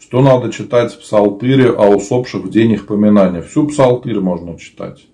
[0.00, 3.42] Что надо читать в псалтыре о усопших в день их поминания?
[3.42, 5.06] Всю псалтырь можно читать.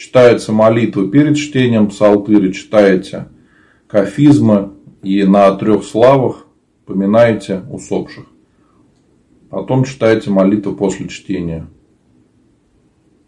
[0.00, 3.28] Читается молитва перед чтением псалтыря, читаете
[3.86, 4.72] кафизмы
[5.02, 6.46] и на трех славах
[6.86, 8.24] поминаете усопших.
[9.50, 11.66] Потом читаете молитву после чтения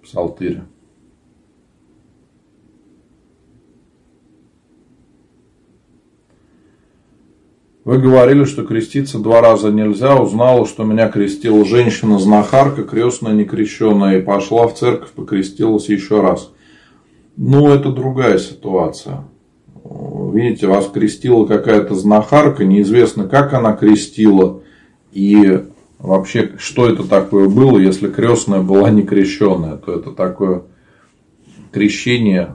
[0.03, 0.64] псалтыря.
[7.85, 10.16] Вы говорили, что креститься два раза нельзя.
[10.16, 16.51] Узнала, что меня крестила женщина-знахарка, крестная, некрещенная, и пошла в церковь, покрестилась еще раз.
[17.45, 19.24] Ну, это другая ситуация.
[20.32, 24.62] Видите, вас крестила какая-то знахарка, неизвестно, как она крестила,
[25.11, 25.64] и
[25.99, 30.62] вообще, что это такое было, если крестная была не крещенная, то это такое
[31.72, 32.55] крещение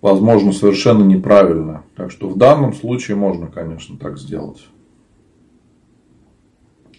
[0.00, 1.82] возможно, совершенно неправильно.
[1.96, 4.62] Так что в данном случае можно, конечно, так сделать.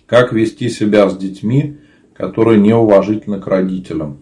[0.08, 1.78] Как вести себя с детьми,
[2.14, 4.18] которые неуважительны к родителям?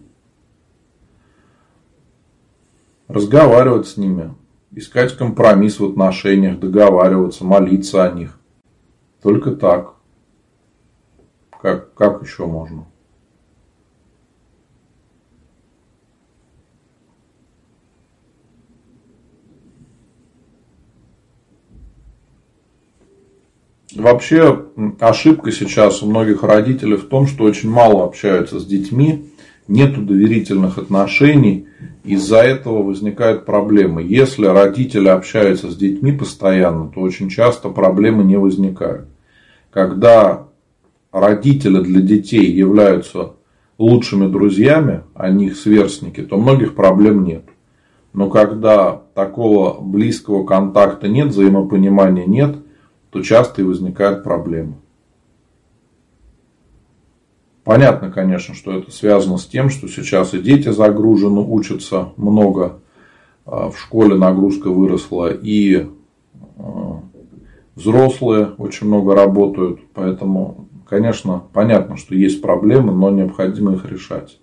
[3.12, 4.34] Разговаривать с ними,
[4.70, 8.38] искать компромисс в отношениях, договариваться, молиться о них.
[9.22, 9.96] Только так.
[11.60, 12.86] Как, как еще можно?
[23.94, 24.68] Вообще
[25.00, 29.31] ошибка сейчас у многих родителей в том, что очень мало общаются с детьми,
[29.72, 31.66] нету доверительных отношений,
[32.04, 34.02] из-за этого возникают проблемы.
[34.02, 39.08] Если родители общаются с детьми постоянно, то очень часто проблемы не возникают.
[39.70, 40.46] Когда
[41.10, 43.32] родители для детей являются
[43.78, 47.44] лучшими друзьями, а не их сверстники, то многих проблем нет.
[48.12, 52.56] Но когда такого близкого контакта нет, взаимопонимания нет–
[53.12, 54.74] то часто и возникают проблемы.
[57.64, 62.80] Понятно, конечно, что это связано с тем, что сейчас и дети загружены, учатся много,
[63.46, 65.86] а, в школе нагрузка выросла, и
[66.58, 67.00] а,
[67.76, 74.38] взрослые очень много работают, поэтому, конечно, понятно, что есть проблемы, но необходимо их решать.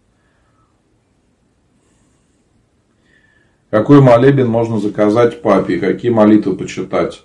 [3.69, 7.23] Какой молебен можно заказать папе какие молитвы почитать?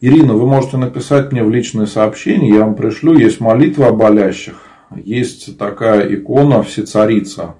[0.00, 3.16] Ирина, вы можете написать мне в личное сообщение, я вам пришлю.
[3.16, 4.71] Есть молитва о болящих.
[4.96, 7.54] Есть такая икона Всецарица.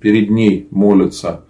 [0.00, 1.44] Перед ней молятся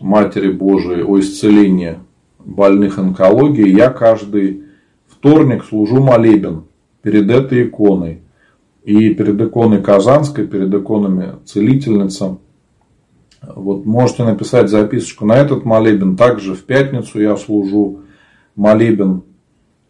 [0.00, 1.98] Матери Божией о исцелении
[2.38, 3.76] больных онкологией.
[3.76, 4.62] Я каждый
[5.08, 6.64] вторник служу молебен
[7.02, 8.20] перед этой иконой.
[8.84, 12.38] И перед иконой Казанской, перед иконами целительница.
[13.42, 16.16] Вот можете написать записочку на этот молебен.
[16.16, 18.00] Также в пятницу я служу
[18.54, 19.22] молебен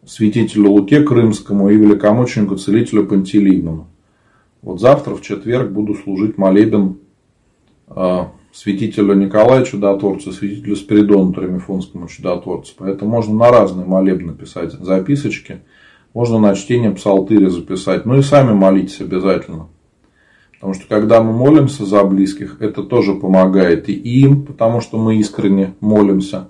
[0.06, 3.88] святителю Луке Крымскому и великомученику целителю Пантелеймону.
[4.66, 6.98] Вот завтра, в четверг, буду служить молебен
[7.86, 12.74] э, святителю Николаю Чудотворцу, святителю Спиридону Тремифонскому Чудотворцу.
[12.76, 15.60] Поэтому можно на разные молебны писать записочки.
[16.14, 18.06] Можно на чтение псалтыря записать.
[18.06, 19.68] Ну и сами молитесь обязательно.
[20.54, 25.14] Потому что когда мы молимся за близких, это тоже помогает и им, потому что мы
[25.18, 26.48] искренне молимся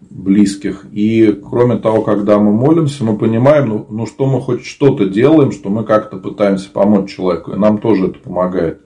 [0.00, 0.86] близких.
[0.90, 5.52] И кроме того, когда мы молимся, мы понимаем, ну, ну что мы хоть что-то делаем,
[5.52, 7.52] что мы как-то пытаемся помочь человеку.
[7.52, 8.80] И нам тоже это помогает.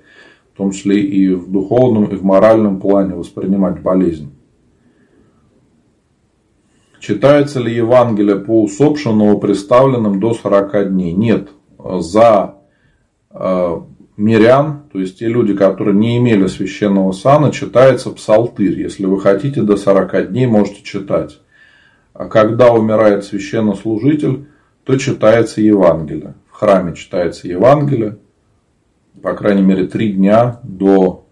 [0.53, 4.33] В том числе и в духовном, и в моральном плане воспринимать болезнь.
[7.01, 11.12] Читается ли Евангелие по усопшим новоприставленным до 40 дней?
[11.12, 11.51] Нет.
[11.79, 12.57] За
[13.31, 13.81] э,
[14.17, 18.81] мирян, то есть те люди, которые не имели священного сана, читается псалтырь.
[18.81, 21.41] Если вы хотите, до 40 дней можете читать.
[22.12, 24.47] А когда умирает священнослужитель,
[24.85, 26.35] то читается Евангелие.
[26.49, 28.19] В храме читается Евангелие,
[29.21, 31.27] по крайней мере, три дня до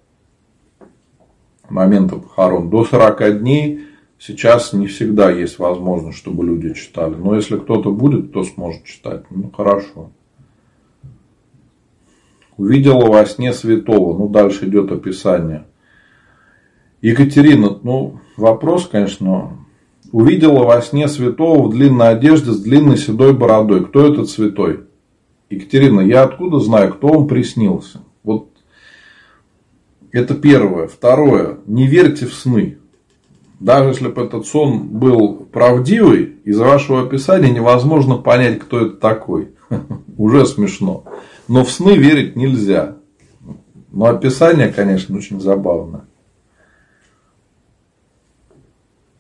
[1.69, 2.71] момента похорон.
[2.71, 3.87] До 40 дней
[4.19, 7.15] сейчас не всегда есть возможность, чтобы люди читали.
[7.15, 10.11] Но если кто-то будет, кто сможет читать, ну хорошо.
[12.57, 14.17] Увидела во сне святого.
[14.17, 15.65] Ну, дальше идет описание.
[17.01, 19.59] Екатерина, ну, вопрос, конечно.
[20.13, 23.85] Увидела во сне святого в длинной одежде с длинной седой бородой.
[23.87, 24.81] Кто этот святой?
[25.51, 28.01] Екатерина, я откуда знаю, кто вам приснился?
[28.23, 28.51] Вот
[30.13, 30.87] это первое.
[30.87, 31.59] Второе.
[31.67, 32.79] Не верьте в сны.
[33.59, 39.53] Даже если бы этот сон был правдивый, из вашего описания невозможно понять, кто это такой.
[40.17, 41.05] Уже смешно.
[41.49, 42.97] Но в сны верить нельзя.
[43.91, 46.07] Но описание, конечно, очень забавное.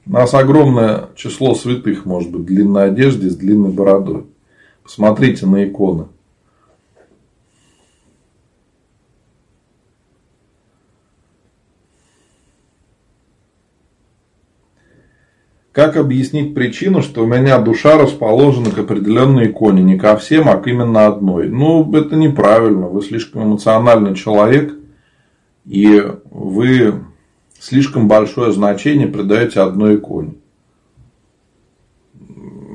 [0.07, 4.27] У нас огромное число святых, может быть, в длинной одежде с длинной бородой.
[4.83, 6.09] Посмотрите на иконы.
[15.73, 20.59] Как объяснить причину, что у меня душа расположена к определенной иконе, не ко всем, а
[20.59, 21.49] к именно одной?
[21.49, 22.89] Ну, это неправильно.
[22.89, 24.75] Вы слишком эмоциональный человек,
[25.65, 27.03] и вы
[27.59, 30.35] слишком большое значение придаете одной иконе.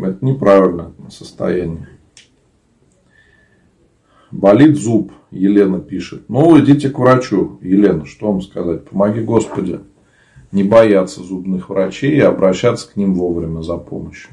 [0.04, 1.88] Это неправильное состояние.
[4.32, 6.24] Болит зуб, Елена пишет.
[6.30, 8.86] Ну, идите к врачу, Елена, что вам сказать?
[8.86, 9.82] Помоги Господи
[10.52, 14.32] не бояться зубных врачей и обращаться к ним вовремя за помощью.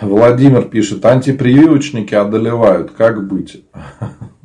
[0.00, 3.64] Владимир пишет, антипрививочники одолевают, как быть?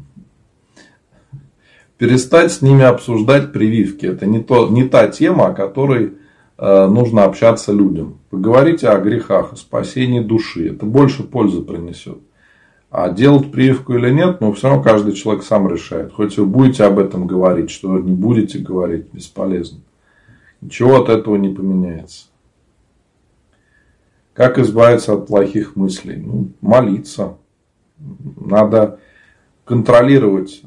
[2.03, 4.05] перестать с ними обсуждать прививки.
[4.05, 6.15] Это не, то, не та тема, о которой
[6.57, 8.19] э, нужно общаться людям.
[8.29, 10.71] Поговорите о грехах, о спасении души.
[10.73, 12.17] Это больше пользы принесет.
[12.91, 16.11] А делать прививку или нет, ну, все равно каждый человек сам решает.
[16.11, 19.79] Хоть вы будете об этом говорить, что не будете говорить, бесполезно.
[20.59, 22.25] Ничего от этого не поменяется.
[24.33, 26.17] Как избавиться от плохих мыслей?
[26.17, 27.37] Ну, молиться.
[28.35, 28.99] Надо
[29.63, 30.63] контролировать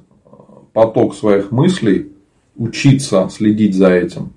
[0.76, 2.12] поток своих мыслей,
[2.54, 4.34] учиться следить за этим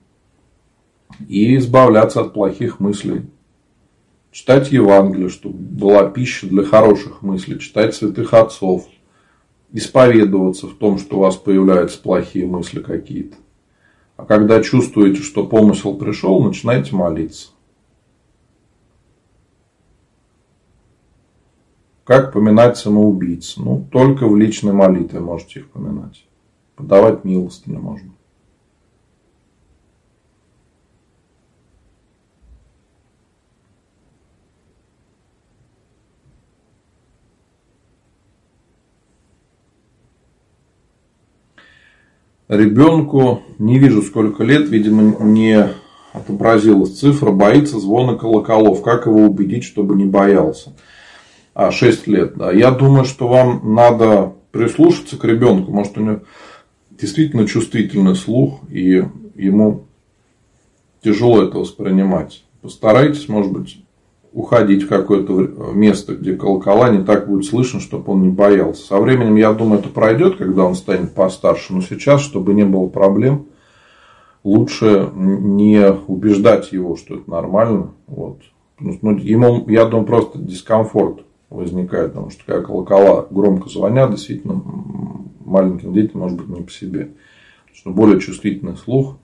[1.27, 3.23] и избавляться от плохих мыслей.
[4.31, 8.87] Читать Евангелие, чтобы была пища для хороших мыслей, читать святых отцов,
[9.73, 13.35] исповедоваться в том, что у вас появляются плохие мысли какие-то.
[14.15, 17.49] А когда чувствуете, что помысел пришел, начинайте молиться.
[22.05, 23.57] Как поминать самоубийц?
[23.57, 26.28] Ну, только в личной молитве можете их поминать
[26.79, 28.09] подавать милостыню можно.
[42.47, 45.67] Ребенку не вижу сколько лет, видимо, не
[46.13, 48.81] отобразилась цифра, боится звона колоколов.
[48.81, 50.73] Как его убедить, чтобы не боялся?
[51.53, 52.51] А, 6 лет, да.
[52.51, 55.71] Я думаю, что вам надо прислушаться к ребенку.
[55.71, 56.21] Может, у него
[56.99, 59.03] действительно чувствительный слух, и
[59.35, 59.85] ему
[61.03, 62.43] тяжело это воспринимать.
[62.61, 63.83] Постарайтесь, может быть,
[64.33, 68.85] уходить в какое-то место, где колокола не так будет слышно, чтобы он не боялся.
[68.85, 71.73] Со временем, я думаю, это пройдет, когда он станет постарше.
[71.73, 73.47] Но сейчас, чтобы не было проблем,
[74.43, 77.91] лучше не убеждать его, что это нормально.
[78.07, 78.41] Вот.
[78.79, 84.61] Ну, ему, я думаю, просто дискомфорт возникает, потому что когда колокола громко звонят, действительно
[85.49, 87.11] маленьким детям может быть не по себе.
[87.73, 89.17] Что более чувствительный слух.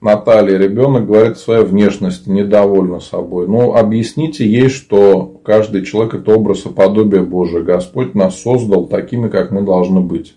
[0.00, 3.48] Наталья, ребенок говорит о своей внешности, недовольна собой.
[3.48, 7.64] Ну, объясните ей, что каждый человек это образ и подобие Божие.
[7.64, 10.36] Господь нас создал такими, как мы должны быть.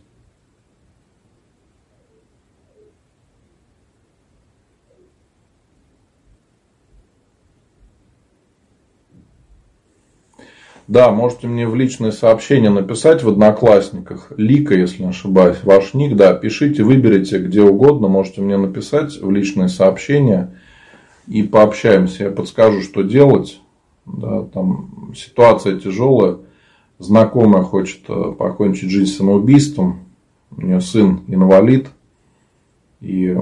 [10.91, 14.29] Да, можете мне в личное сообщение написать в Одноклассниках.
[14.35, 16.17] Лика, если не ошибаюсь, ваш ник.
[16.17, 18.09] Да, пишите, выберите где угодно.
[18.09, 20.53] Можете мне написать в личное сообщение.
[21.27, 22.25] И пообщаемся.
[22.25, 23.61] Я подскажу, что делать.
[24.05, 26.39] Да, там ситуация тяжелая.
[26.99, 30.01] Знакомая хочет э, покончить жизнь самоубийством.
[30.57, 31.87] У нее сын инвалид.
[32.99, 33.37] И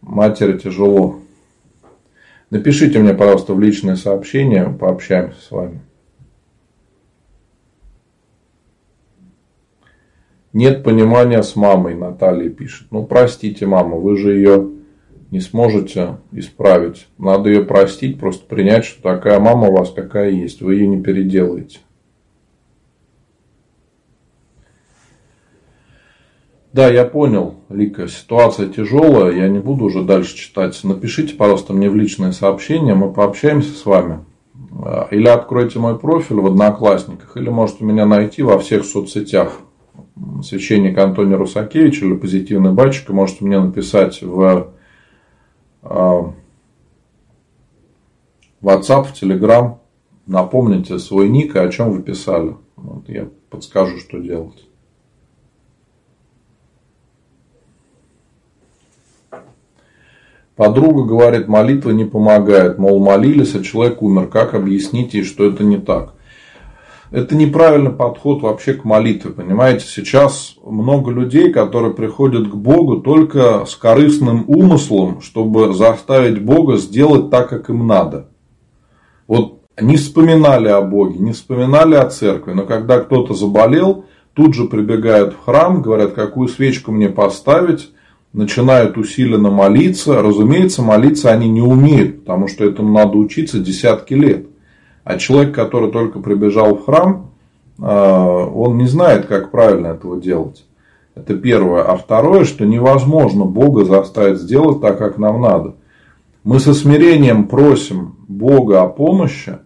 [0.00, 1.16] матери тяжело
[2.54, 5.80] Напишите мне, пожалуйста, в личное сообщение, пообщаемся с вами.
[10.52, 12.86] Нет понимания с мамой, Наталья пишет.
[12.92, 14.70] Ну, простите, мама, вы же ее
[15.32, 17.08] не сможете исправить.
[17.18, 20.62] Надо ее простить, просто принять, что такая мама у вас какая есть.
[20.62, 21.80] Вы ее не переделаете.
[26.74, 30.76] Да, я понял, Лика, ситуация тяжелая, я не буду уже дальше читать.
[30.82, 34.24] Напишите, пожалуйста, мне в личные сообщения, мы пообщаемся с вами.
[34.84, 39.60] А, или откройте мой профиль в Одноклассниках, или можете меня найти во всех соцсетях.
[40.42, 43.12] Священник Антоний Русакевич или Позитивный Батюшка.
[43.12, 44.72] Можете мне написать в
[45.82, 46.34] а,
[48.60, 49.76] WhatsApp, в Telegram.
[50.26, 52.56] Напомните свой ник и о чем вы писали.
[52.74, 54.66] Вот я подскажу, что делать.
[60.56, 62.78] Подруга говорит, молитва не помогает.
[62.78, 64.28] Мол, молились, а человек умер.
[64.28, 66.14] Как объяснить ей, что это не так?
[67.10, 69.30] Это неправильный подход вообще к молитве.
[69.30, 76.76] Понимаете, сейчас много людей, которые приходят к Богу только с корыстным умыслом, чтобы заставить Бога
[76.76, 78.28] сделать так, как им надо.
[79.26, 84.64] Вот не вспоминали о Боге, не вспоминали о церкви, но когда кто-то заболел, тут же
[84.64, 87.90] прибегают в храм, говорят, какую свечку мне поставить,
[88.34, 90.20] начинают усиленно молиться.
[90.20, 94.46] Разумеется, молиться они не умеют, потому что этому надо учиться десятки лет.
[95.04, 97.30] А человек, который только прибежал в храм,
[97.80, 100.66] а, он не знает, как правильно этого делать.
[101.14, 101.84] Это первое.
[101.84, 105.76] А второе, что невозможно Бога заставить сделать так, как нам надо.
[106.42, 109.58] Мы со смирением просим Бога о помощи,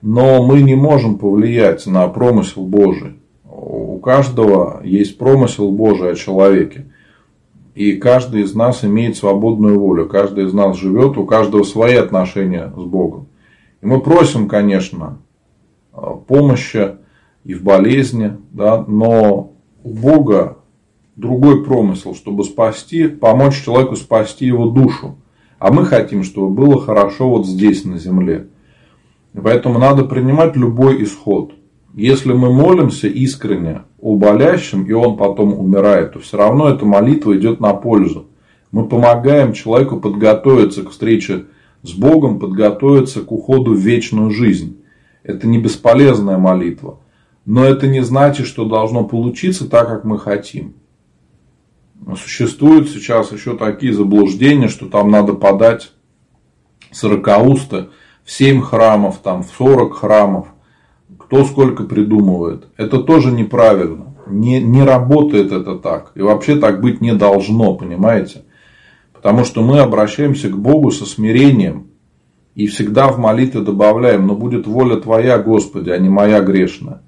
[0.00, 3.16] но мы не можем повлиять на промысел Божий.
[3.44, 6.86] У каждого есть промысел Божий о человеке.
[7.80, 10.06] И каждый из нас имеет свободную волю.
[10.06, 13.28] Каждый из нас живет, у каждого свои отношения с Богом.
[13.80, 15.16] И мы просим, конечно,
[16.26, 16.96] помощи
[17.42, 20.58] и в болезни, да, но у Бога
[21.16, 25.16] другой промысел, чтобы спасти, помочь человеку спасти его душу.
[25.58, 28.48] А мы хотим, чтобы было хорошо вот здесь, на земле.
[29.32, 31.54] И поэтому надо принимать любой исход.
[31.94, 37.36] Если мы молимся искренне о болящем, и он потом умирает, то все равно эта молитва
[37.36, 38.28] идет на пользу.
[38.70, 41.46] Мы помогаем человеку подготовиться к встрече
[41.82, 44.80] с Богом, подготовиться к уходу в вечную жизнь.
[45.24, 47.00] Это не бесполезная молитва.
[47.44, 50.74] Но это не значит, что должно получиться так, как мы хотим.
[52.16, 55.90] Существуют сейчас еще такие заблуждения, что там надо подать
[56.92, 57.88] сорокаусты
[58.24, 60.46] в 7 храмов, там, в 40 храмов–
[61.30, 62.64] кто сколько придумывает.
[62.76, 64.16] Это тоже неправильно.
[64.26, 66.10] Не, не работает это так.
[66.16, 68.42] И вообще так быть не должно, понимаете?
[69.12, 71.86] Потому что мы обращаемся к Богу со смирением.
[72.56, 77.02] И всегда в молитве добавляем, но будет воля Твоя, Господи, а не моя грешная.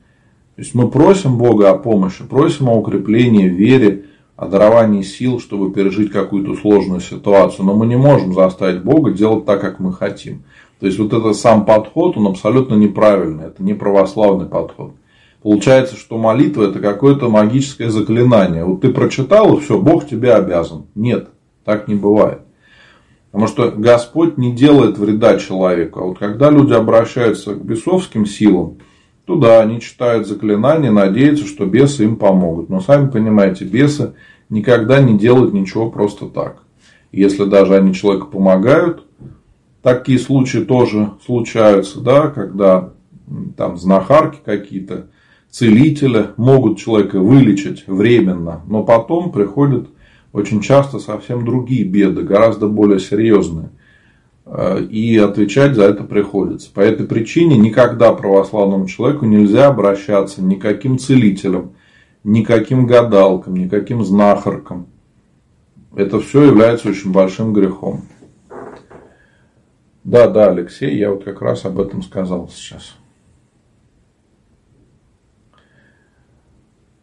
[0.55, 4.05] То есть мы просим Бога о помощи, просим о укреплении вере,
[4.37, 7.65] о даровании сил, чтобы пережить какую-то сложную ситуацию.
[7.65, 10.45] Но мы не можем заставить Бога делать так, как мы хотим.
[10.83, 14.95] То есть вот этот сам подход, он абсолютно неправильный, это не православный подход.
[15.41, 18.65] Получается, что молитва это какое-то магическое заклинание.
[18.65, 20.87] Вот ты прочитал, и все, Бог тебе обязан.
[20.97, 21.29] Нет,
[21.65, 22.41] так не бывает.
[23.31, 26.01] Потому что Господь не делает вреда человеку.
[26.01, 28.79] А вот когда люди обращаются к бесовским силам,
[29.25, 32.71] то да, они читают заклинания, надеются, что бесы им помогут.
[32.71, 34.15] Но сами понимаете, бесы
[34.51, 36.65] никогда не делают ничего просто так.
[37.13, 39.05] Если даже они человеку помогают,
[39.83, 42.91] Такие случаи тоже случаются, да, когда
[43.57, 45.09] там знахарки какие-то,
[45.51, 49.89] целители могут человека вылечить временно, но потом приходят
[50.33, 53.71] очень часто совсем другие беды, гораздо более серьезные.
[54.47, 56.71] Э, и отвечать за это приходится.
[56.73, 61.73] По этой причине никогда православному человеку нельзя обращаться никаким целителем,
[62.25, 64.87] никаким гадалкам, никаким знахаркам.
[65.95, 68.03] Это все является очень большим грехом.
[70.05, 72.97] Да, да, Алексей, я вот как раз об этом сказал сейчас.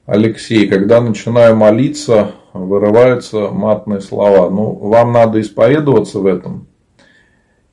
[0.05, 4.49] Алексей, когда начинаю молиться, вырываются матные слова.
[4.49, 6.67] Ну, вам надо исповедоваться в этом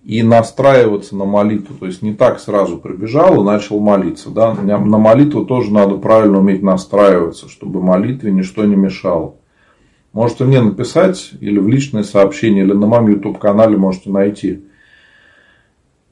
[0.05, 1.75] и настраиваться на молитву.
[1.75, 4.31] То есть не так сразу прибежал и начал молиться.
[4.31, 4.55] Да?
[4.55, 9.37] На молитву тоже надо правильно уметь настраиваться, чтобы молитве ничто не мешало.
[10.13, 14.66] Можете мне написать или в личное сообщение, или на моем YouTube канале можете найти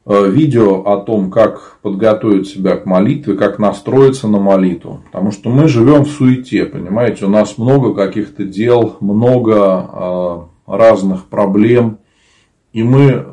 [0.07, 5.01] видео о том, как подготовить себя к молитве, как настроиться на молитву.
[5.07, 11.27] Потому что мы живем в суете, понимаете, у нас много каких-то дел, много э, разных
[11.27, 11.99] проблем.
[12.73, 13.25] И мы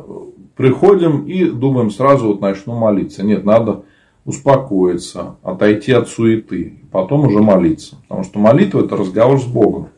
[0.55, 3.23] приходим и думаем, сразу вот начну молиться.
[3.23, 3.83] Нет, надо
[4.23, 7.95] успокоиться, отойти от суеты, потом уже молиться.
[8.07, 9.89] Потому что молитва это разговор с Богом.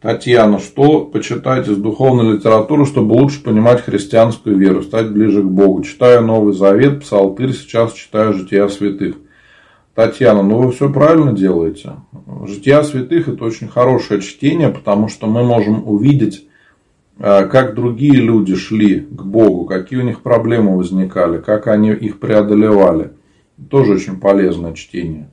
[0.00, 5.82] Татьяна, что почитать из духовной литературы, чтобы лучше понимать христианскую веру, стать ближе к Богу?
[5.82, 9.16] Читаю Новый Завет, Псалтырь, сейчас читаю Жития святых.
[9.94, 11.92] Татьяна, ну вы все правильно делаете.
[12.44, 16.46] Жития святых это очень хорошее чтение, потому что мы можем увидеть,
[17.18, 22.20] э, как другие люди шли к Богу, какие у них проблемы возникали, как они их
[22.20, 23.12] преодолевали.
[23.70, 25.30] Тоже очень полезное чтение.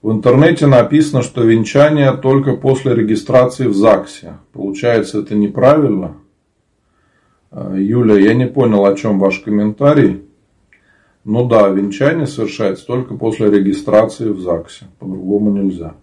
[0.00, 4.38] В интернете написано, что венчание только после регистрации в ЗАГСе.
[4.52, 6.16] Получается, это неправильно?
[7.50, 10.22] Э, Юля, я не понял, о чем ваш комментарий.
[11.24, 14.86] Ну да, венчание совершается только после регистрации в ЗАГСе.
[15.00, 15.94] По-другому нельзя.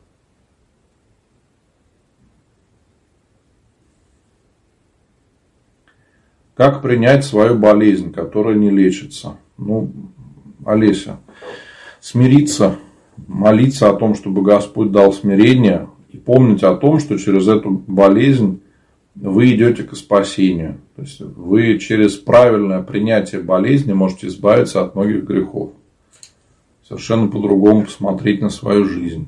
[6.54, 9.38] Как принять свою болезнь, которая не лечится?
[9.58, 9.92] Ну,
[10.66, 11.18] Олеся,
[12.00, 12.78] смириться,
[13.28, 18.62] молиться о том, чтобы Господь дал смирение и помнить о том, что через эту болезнь
[19.16, 20.78] вы идете к спасению.
[20.96, 25.72] То есть вы через правильное принятие болезни можете избавиться от многих грехов.
[26.88, 29.28] Совершенно по-другому посмотреть на свою жизнь.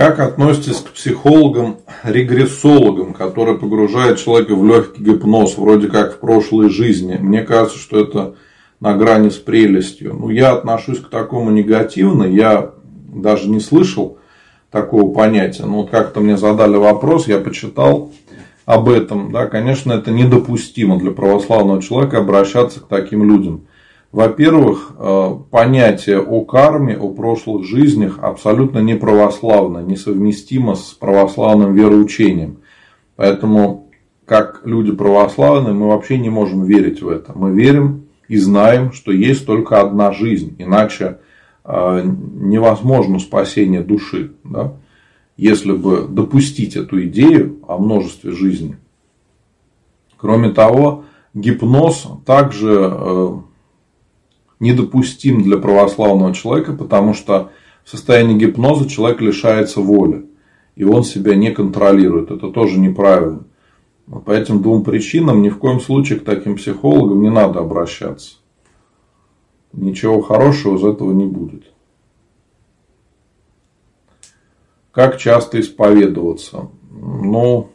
[0.00, 7.18] Как относитесь к психологам-регрессологам, которые погружают человека в легкий гипноз, вроде как в прошлой жизни?
[7.20, 8.34] Мне кажется, что это
[8.80, 10.16] на грани с прелестью.
[10.18, 12.24] Ну, я отношусь к такому негативно.
[12.24, 12.70] Я
[13.12, 14.16] даже не слышал
[14.70, 15.66] такого понятия.
[15.66, 18.10] Но вот как-то мне задали вопрос, я почитал
[18.64, 19.30] об этом.
[19.32, 23.66] Да, конечно, это недопустимо для православного человека обращаться к таким людям.
[24.12, 32.58] Во-первых, э, понятие о карме, о прошлых жизнях абсолютно не православно, несовместимо с православным вероучением.
[33.14, 33.88] Поэтому,
[34.24, 37.32] как люди православные, мы вообще не можем верить в это.
[37.36, 41.18] Мы верим и знаем, что есть только одна жизнь, иначе
[41.64, 44.32] э, невозможно спасение души.
[44.42, 44.72] Да?
[45.36, 48.74] Если бы допустить эту идею о множестве жизней.
[50.16, 53.36] Кроме того, гипноз также э,
[54.60, 57.50] недопустим для православного человека, потому что
[57.84, 60.26] в состоянии гипноза человек лишается воли.
[60.76, 62.30] И он себя не контролирует.
[62.30, 63.44] Это тоже неправильно.
[64.24, 68.36] По этим двум причинам ни в коем случае к таким психологам не надо обращаться.
[69.72, 71.64] Ничего хорошего из этого не будет.
[74.90, 76.68] Как часто исповедоваться?
[76.90, 77.70] Ну,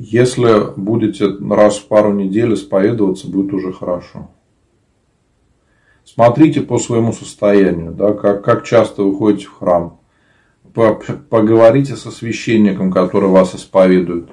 [0.00, 4.30] Если будете раз в пару недель исповедоваться, будет уже хорошо.
[6.04, 9.98] Смотрите по своему состоянию, да, как, как часто вы ходите в храм.
[10.72, 14.28] Поговорите со священником, который вас исповедует.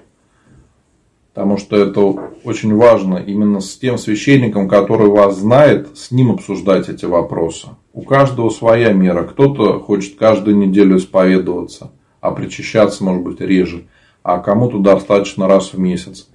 [1.33, 1.99] Потому что это
[2.43, 7.69] очень важно именно с тем священником, который вас знает, с ним обсуждать эти вопросы.
[7.91, 9.23] У каждого своя мера.
[9.23, 11.89] Кто-то хочет каждую неделю исповедоваться,
[12.21, 13.87] а причащаться может быть реже
[14.25, 16.27] а кому-то достаточно раз в месяц.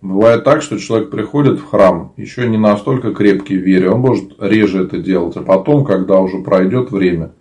[0.00, 4.32] Бывает так, что человек приходит в храм, еще не настолько крепкий в вере, он может
[4.38, 7.32] реже это делать, а потом, когда уже пройдет время,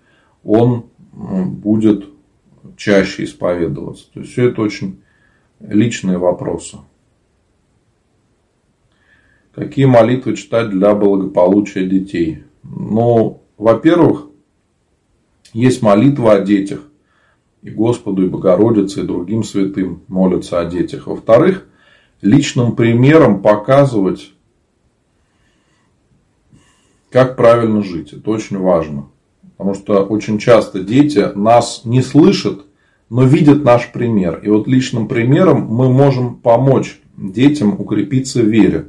[0.44, 2.10] он будет
[2.76, 4.08] чаще исповедоваться.
[4.14, 5.00] То есть все это очень
[5.62, 6.80] личные вопросы.
[9.56, 12.44] Какие молитвы читать для благополучия детей?
[12.64, 14.28] Ну, во-первых,
[15.54, 16.89] есть молитва о детях
[17.62, 21.08] и Господу, и Богородице, и другим святым молятся о детях.
[21.08, 21.66] Во-вторых,
[22.22, 24.32] личным примером показывать,
[27.12, 28.14] как правильно жить.
[28.14, 29.08] Это очень важно.
[29.58, 32.66] Потому что очень часто дети нас не слышат,
[33.10, 34.40] но видят наш пример.
[34.44, 38.88] И вот личным примером мы можем помочь детям укрепиться в вере.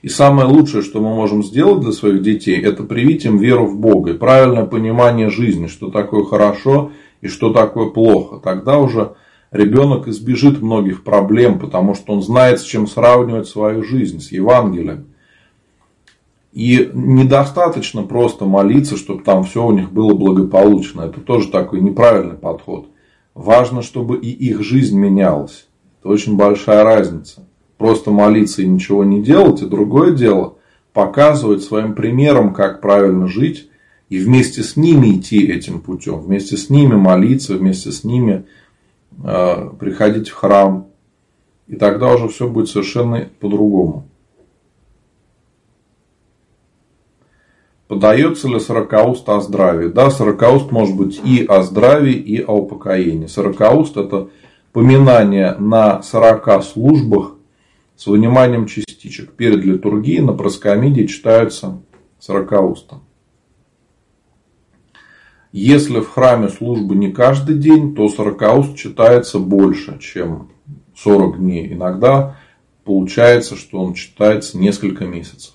[0.00, 3.78] И самое лучшее, что мы можем сделать для своих детей, это привить им веру в
[3.78, 8.40] Бога и правильное понимание жизни, что такое хорошо и что такое плохо.
[8.42, 9.14] Тогда уже
[9.50, 15.06] ребенок избежит многих проблем, потому что он знает, с чем сравнивать свою жизнь, с Евангелием.
[16.52, 21.02] И недостаточно просто молиться, чтобы там все у них было благополучно.
[21.02, 22.88] Это тоже такой неправильный подход.
[23.34, 25.68] Важно, чтобы и их жизнь менялась.
[26.00, 27.46] Это очень большая разница.
[27.76, 29.62] Просто молиться и ничего не делать.
[29.62, 30.54] И другое дело
[30.92, 33.70] показывать своим примером, как правильно жить
[34.08, 38.46] и вместе с ними идти этим путем, вместе с ними молиться, вместе с ними
[39.22, 40.88] э, приходить в храм.
[41.66, 44.08] И тогда уже все будет совершенно по-другому.
[47.86, 49.88] Подается ли сорокауст о здравии?
[49.88, 53.26] Да, сорокауст может быть и о здравии, и о упокоении.
[53.26, 54.28] Сорокауст– это
[54.72, 57.34] поминание на сорока службах
[57.96, 59.32] с выниманием частичек.
[59.32, 61.80] Перед литургией на проскомидии читаются
[62.18, 63.07] сорокаустом.
[65.52, 70.50] Если в храме службы не каждый день, то сорокауст читается больше, чем
[70.96, 71.72] 40 дней.
[71.72, 72.36] Иногда
[72.84, 75.54] получается, что он читается несколько месяцев.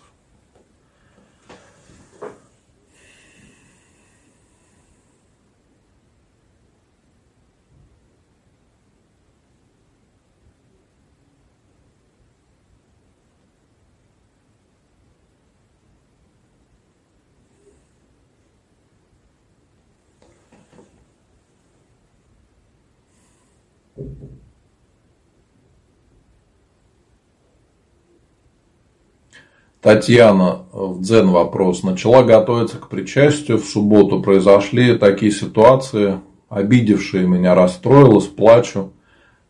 [29.84, 31.84] Татьяна в дзен вопрос.
[31.84, 34.22] Начала готовиться к причастию в субботу.
[34.22, 38.94] Произошли такие ситуации, обидевшие меня, расстроилась, плачу.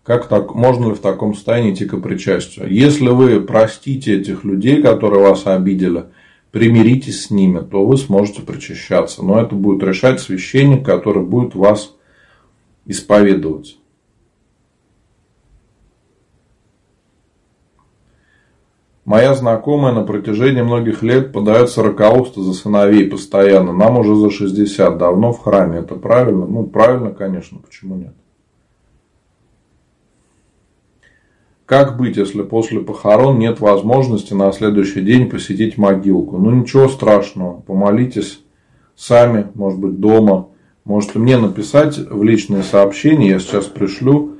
[0.02, 2.68] Как так, можно ли в таком состоянии идти к причастию?
[2.68, 6.06] Если вы простите этих людей, которые вас обидели,
[6.50, 9.24] примиритесь с ними, то вы сможете причащаться.
[9.24, 11.94] Но это будет решать священник, который будет вас
[12.88, 13.78] исповедовать.
[19.06, 23.74] Моя знакомая на протяжении многих лет подает сорокауста за сыновей постоянно.
[23.74, 25.80] Нам уже за 60, давно в храме.
[25.80, 26.46] Это правильно?
[26.46, 27.60] Ну, правильно, конечно.
[27.60, 28.14] Почему нет?
[31.66, 36.38] Как быть, если после похорон нет возможности на следующий день посетить могилку?
[36.38, 37.60] Ну, ничего страшного.
[37.62, 38.42] Помолитесь
[38.96, 40.48] сами, может быть, дома.
[40.86, 43.32] Можете мне написать в личные сообщения.
[43.32, 44.33] Я сейчас пришлю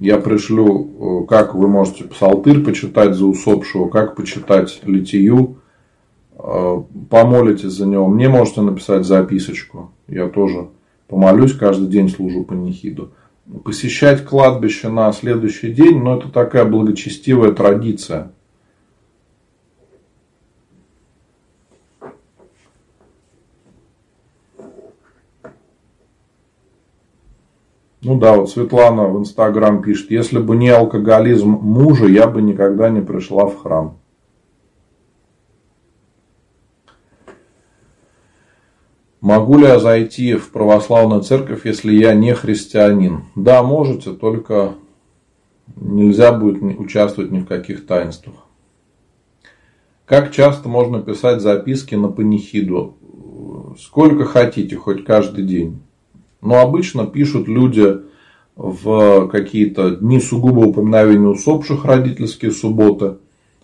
[0.00, 5.58] я пришлю, э, как вы можете псалтырь почитать за усопшего, как почитать литию,
[6.38, 8.08] э, помолитесь за него.
[8.08, 9.92] Мне можете написать записочку.
[10.08, 10.68] Я тоже
[11.06, 13.12] помолюсь, каждый день служу панихиду.
[13.62, 18.32] Посещать кладбище на следующий день, но ну, это такая благочестивая традиция.
[28.02, 32.88] Ну да, вот Светлана в Инстаграм пишет, если бы не алкоголизм мужа, я бы никогда
[32.88, 33.98] не пришла в храм.
[39.20, 43.24] Могу ли я зайти в православную церковь, если я не христианин?
[43.36, 44.76] Да, можете, только
[45.76, 48.46] нельзя будет участвовать ни в каких таинствах.
[50.06, 52.96] Как часто можно писать записки на панихиду?
[53.78, 55.82] Сколько хотите, хоть каждый день.
[56.42, 58.00] Но обычно пишут люди
[58.56, 63.16] в какие-то дни сугубо упоминовения усопших родительские субботы.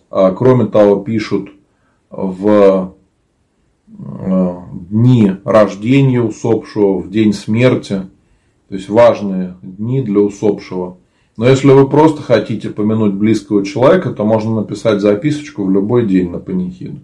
[0.09, 1.49] А кроме того, пишут
[2.09, 2.93] в
[3.89, 4.55] э,
[4.89, 8.03] дни рождения усопшего, в день смерти.
[8.69, 10.97] То есть важные дни для усопшего.
[11.37, 16.31] Но если вы просто хотите помянуть близкого человека, то можно написать записочку в любой день
[16.31, 16.99] на панихиду.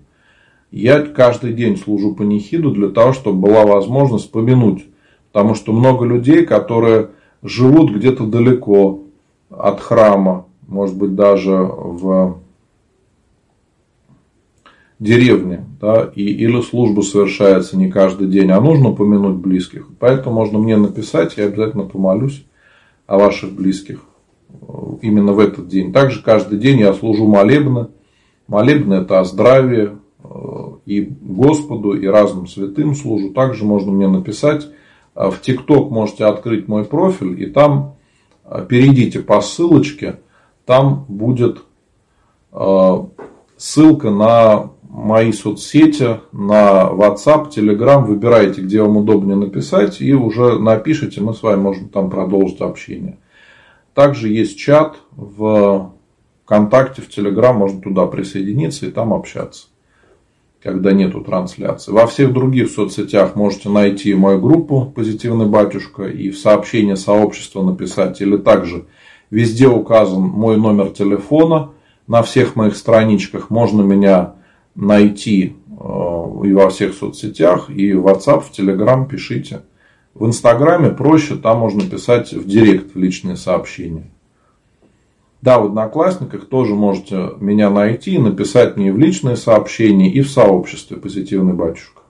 [0.71, 4.85] Я каждый день служу панихиду для того, чтобы была возможность помянуть
[5.33, 7.09] Потому что много людей, которые
[7.41, 9.01] живут где-то далеко
[9.49, 12.37] от храма, может быть, даже в
[14.99, 19.87] деревне, да, и, или служба совершается не каждый день, а нужно упомянуть близких.
[19.99, 22.45] Поэтому можно мне написать, я обязательно помолюсь
[23.07, 24.01] о ваших близких
[25.01, 25.91] именно в этот день.
[25.91, 27.87] Также каждый день я служу молебны.
[28.47, 29.89] Молебны это о здравии
[30.23, 30.27] э,
[30.85, 33.31] и Господу, и разным святым служу.
[33.31, 34.67] Также можно мне написать
[35.15, 37.95] в ТикТок можете открыть мой профиль, и там
[38.43, 40.19] а, перейдите по ссылочке,
[40.65, 41.59] там будет
[42.51, 43.07] а,
[43.57, 48.03] ссылка на мои соцсети, на WhatsApp, Telegram.
[48.03, 53.17] Выбирайте, где вам удобнее написать, и уже напишите, мы с вами можем там продолжить общение.
[53.93, 55.93] Также есть чат в
[56.43, 59.67] ВКонтакте, в Telegram, можно туда присоединиться и там общаться
[60.63, 61.91] когда нету трансляции.
[61.91, 68.21] Во всех других соцсетях можете найти мою группу «Позитивный батюшка» и в сообщение сообщества написать.
[68.21, 68.85] Или также
[69.29, 71.71] везде указан мой номер телефона.
[72.07, 74.35] На всех моих страничках можно меня
[74.73, 79.63] найти э, и во всех соцсетях, и в WhatsApp, в Telegram пишите.
[80.13, 84.09] В Инстаграме проще, там можно писать в директ в личные сообщения.
[85.43, 90.95] Да, в Одноклассниках тоже можете меня найти, написать мне в личные сообщения и в сообществе
[90.95, 92.03] «Позитивный батюшка».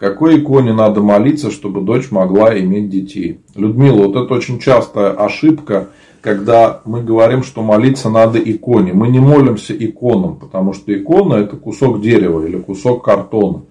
[0.00, 3.38] Какой иконе надо молиться, чтобы дочь могла иметь детей?
[3.54, 5.90] Людмила, вот это очень частая ошибка,
[6.22, 8.92] когда мы говорим, что молиться надо иконе.
[8.94, 13.62] Мы не молимся иконам, потому что икона это кусок дерева или кусок картона.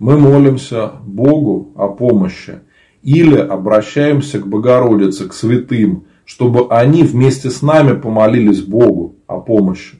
[0.00, 2.58] Мы молимся Богу о помощи
[3.04, 9.96] или обращаемся к Богородице, к святым, чтобы они вместе с нами помолились Богу о помощи.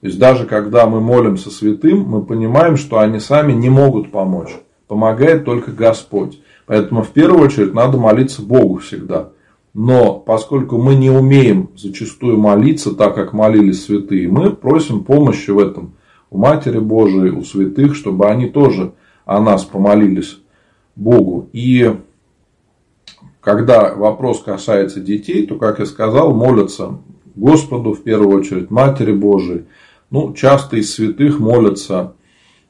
[0.00, 4.56] То есть даже когда мы молимся святым, мы понимаем, что они сами не могут помочь.
[4.88, 6.40] Помогает только Господь.
[6.64, 9.28] Поэтому в первую очередь надо молиться Богу всегда.
[9.74, 15.58] Но поскольку мы не умеем зачастую молиться так, как молились святые, мы просим помощи в
[15.58, 15.92] этом
[16.30, 18.92] у Матери Божией, у святых, чтобы они тоже
[19.26, 20.38] о нас помолились
[20.94, 21.50] Богу.
[21.52, 21.96] И
[23.46, 26.98] когда вопрос касается детей, то, как я сказал, молятся
[27.36, 29.66] Господу в первую очередь, Матери Божией.
[30.10, 32.14] Ну, часто из святых молятся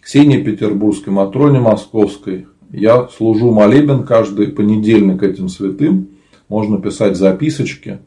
[0.03, 2.47] Ксении Петербургской, Матроне Московской.
[2.71, 6.09] Я служу молебен каждый понедельник этим святым.
[6.51, 8.01] Можно писать записочки.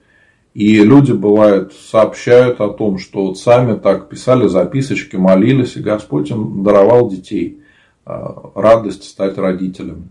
[0.54, 6.30] И люди, бывают, сообщают о том, что вот сами так писали записочки, молились, и Господь
[6.30, 7.64] им даровал детей.
[8.06, 10.10] А, радость стать родителями.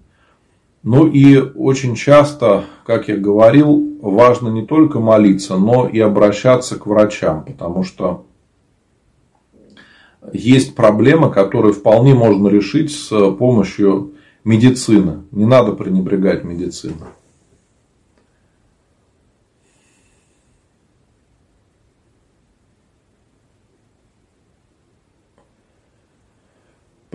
[0.91, 6.87] Ну и очень часто, как я говорил, важно не только молиться, но и обращаться к
[6.87, 8.25] врачам, потому что
[10.33, 14.15] есть проблемы, которые вполне можно решить с помощью
[14.45, 15.25] медицины.
[15.31, 17.09] Не надо пренебрегать медициной.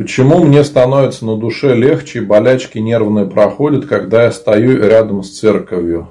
[0.04, 6.10] Почему мне становится на душе легче, болячки нервные проходят, когда я стою рядом с церковью?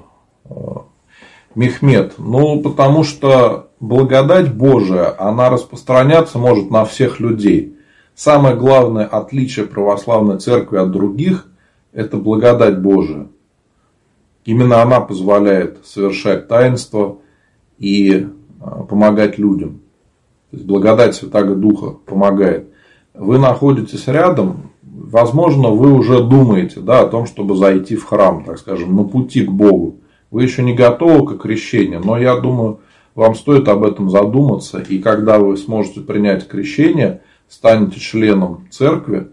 [1.53, 7.77] Мехмед, ну потому что благодать Божия, она распространяться может на всех людей.
[8.15, 11.45] Самое главное отличие православной церкви от других–
[11.93, 13.27] это благодать Божия.
[14.43, 17.19] Именно она позволяет совершать таинство
[17.77, 18.27] и
[18.59, 19.81] а, помогать людям.
[20.49, 22.72] То есть благодать Святаго Духа помогает.
[23.13, 28.57] Вы находитесь рядом, возможно, вы уже думаете да, о том, чтобы зайти в храм, так
[28.57, 29.99] скажем, на пути к Богу.
[30.31, 32.79] Вы еще не готовы к крещению, но я думаю,
[33.13, 34.79] вам стоит об этом задуматься.
[34.79, 39.27] И когда вы сможете принять крещение, станете членом церкви,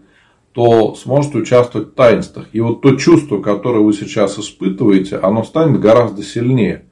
[0.51, 2.47] то сможете участвовать в таинствах.
[2.51, 6.85] И вот то чувство, которое вы сейчас испытываете, оно станет гораздо сильнее.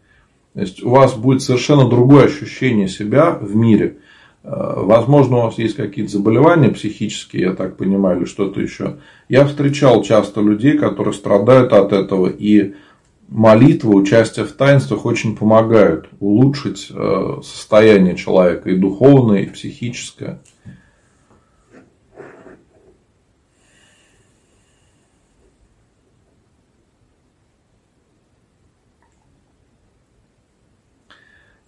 [0.54, 3.98] То есть у вас будет совершенно другое ощущение себя в мире.
[4.44, 8.98] Э, возможно, у вас есть какие-то заболевания психические, я так понимаю, или что-то еще.
[9.28, 12.74] Я встречал часто людей, которые страдают от этого и
[13.28, 20.40] молитва, участие в таинствах очень помогают улучшить э, состояние человека и духовное, и психическое.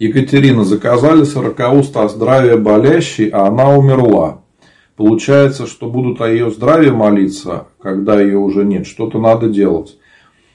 [0.01, 4.41] Екатерина, заказали сорокауста о здравии болящей, а она умерла.
[4.95, 8.87] Получается, что будут о ее здравии молиться, когда ее уже нет.
[8.87, 9.99] Что-то надо делать.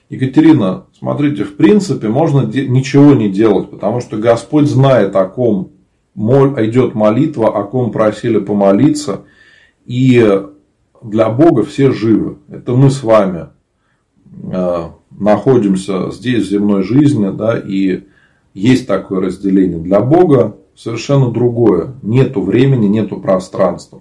[0.09, 5.71] Екатерина, смотрите, в принципе, можно ничего не делать, потому что Господь знает, о ком
[6.17, 9.27] идет молитва, о ком просили помолиться.
[9.85, 10.43] И
[11.05, 12.39] для Бога все живы.
[12.51, 13.47] Это мы с вами
[14.43, 18.07] э, находимся здесь, в земной жизни, да, и
[18.57, 19.79] есть такое разделение.
[19.79, 21.95] Для Бога совершенно другое.
[22.03, 24.01] Нету времени, нету пространства.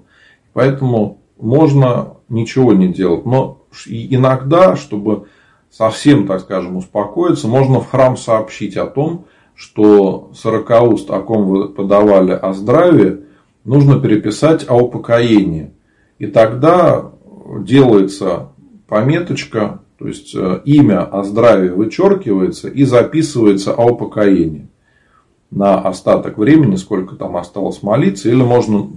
[0.54, 3.26] Поэтому можно ничего не делать.
[3.26, 5.26] Но иногда, чтобы
[5.70, 9.26] совсем, так скажем, успокоиться, можно в храм сообщить о том,
[9.56, 13.26] что сорокауст, о ком вы подавали о здравии,
[13.66, 15.72] нужно переписать о упокоении.
[16.18, 17.12] И тогда
[17.60, 18.50] делается
[18.88, 24.68] пометочка, то есть э, имя о здравии вычеркивается и записывается о упокоении
[25.52, 28.90] на остаток времени, сколько там осталось молиться, или можно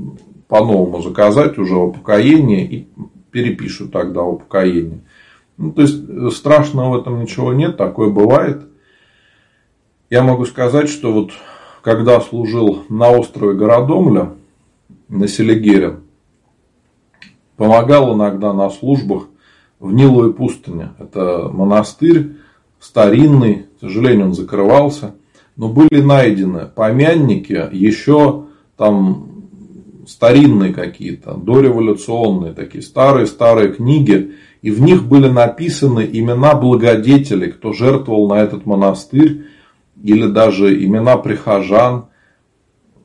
[0.49, 2.89] по-новому заказать уже упокоение и
[3.31, 5.05] перепишу тогда упокоение.
[5.57, 8.63] Ну, то есть э, страшного в этом ничего нет, такое бывает.
[10.11, 11.33] Я могу сказать, что вот
[11.83, 14.33] когда служил на острове Городомля,
[15.09, 16.01] на Селигере,
[17.57, 19.29] помогал иногда на службах
[19.81, 20.91] в Ниловой пустыне.
[20.99, 22.37] Это монастырь
[22.81, 25.15] старинный, к сожалению, он закрывался.
[25.57, 28.45] Но были найдены помянники еще
[28.77, 29.29] там
[30.07, 38.29] старинные какие-то, дореволюционные такие старые-старые книги и в них были написаны имена благодетелей, кто жертвовал
[38.29, 39.47] на этот монастырь,
[40.03, 42.07] или даже имена прихожан.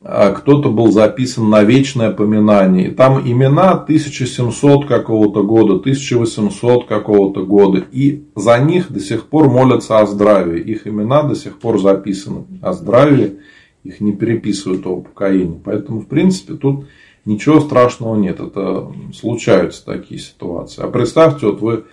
[0.06, 2.88] А кто-то был записан на вечное поминание.
[2.88, 7.82] И там имена 1700 какого-то года, 1800 какого-то года.
[7.90, 10.60] И за них до сих пор молятся о здравии.
[10.60, 13.38] Их имена до сих пор записаны о здравии.
[13.82, 15.58] Их не переписывают о упокоении.
[15.64, 16.84] Поэтому, в принципе, тут
[17.24, 18.40] ничего страшного нет.
[18.40, 20.82] Это случаются такие ситуации.
[20.84, 21.84] А представьте, вот вы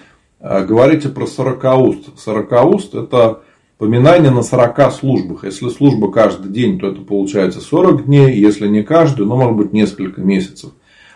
[0.42, 2.20] а, говорите про сорокауст.
[2.20, 3.40] Сорокауст– это
[3.82, 5.44] поминание на 40 службах.
[5.44, 8.40] Если служба каждый день, то это получается 40 дней.
[8.40, 10.74] Если не каждый, ну, может быть, несколько месяцев.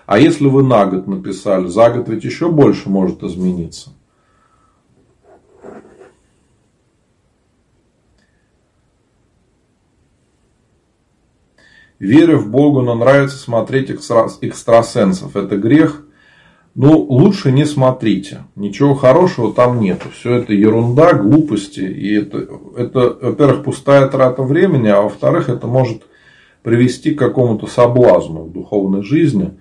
[0.07, 3.91] А если вы на год написали, за год ведь еще больше может измениться.
[11.99, 15.35] Веря в Бога, но нравится смотреть экстрасенсов.
[15.35, 16.04] Это грех.
[16.75, 18.43] Ну, лучше не смотрите.
[18.57, 20.09] Ничего хорошего там нету.
[20.13, 21.79] Все это ерунда, глупости.
[21.79, 26.03] И это, это во-первых, пустая трата времени, а во-вторых, это может
[26.63, 29.51] привести к какому-то соблазну в духовной жизни,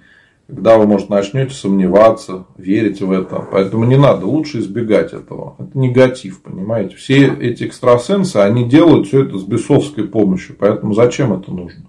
[0.48, 3.46] когда вы, может, начнете сомневаться, верить в это.
[3.48, 5.54] Поэтому не надо, лучше избегать этого.
[5.60, 6.96] Это негатив, понимаете.
[6.96, 10.56] Все эти экстрасенсы, они делают все это с бесовской помощью.
[10.58, 11.84] Поэтому зачем это нужно?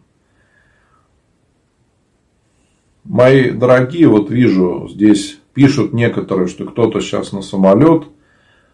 [3.06, 8.06] Мои дорогие, вот вижу, здесь пишут некоторые, что кто-то сейчас на самолет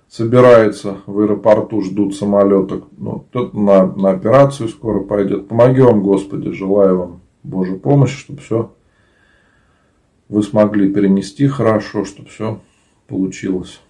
[0.08, 2.82] собирается в аэропорту, ждут самолета.
[2.98, 5.50] Ну, кто-то на, на операцию скоро пойдет.
[5.50, 8.72] Помоги вам, Господи, желаю вам Божьей помощи, чтобы все
[10.30, 12.62] вы смогли перенести хорошо, чтобы все
[13.08, 13.82] получилось.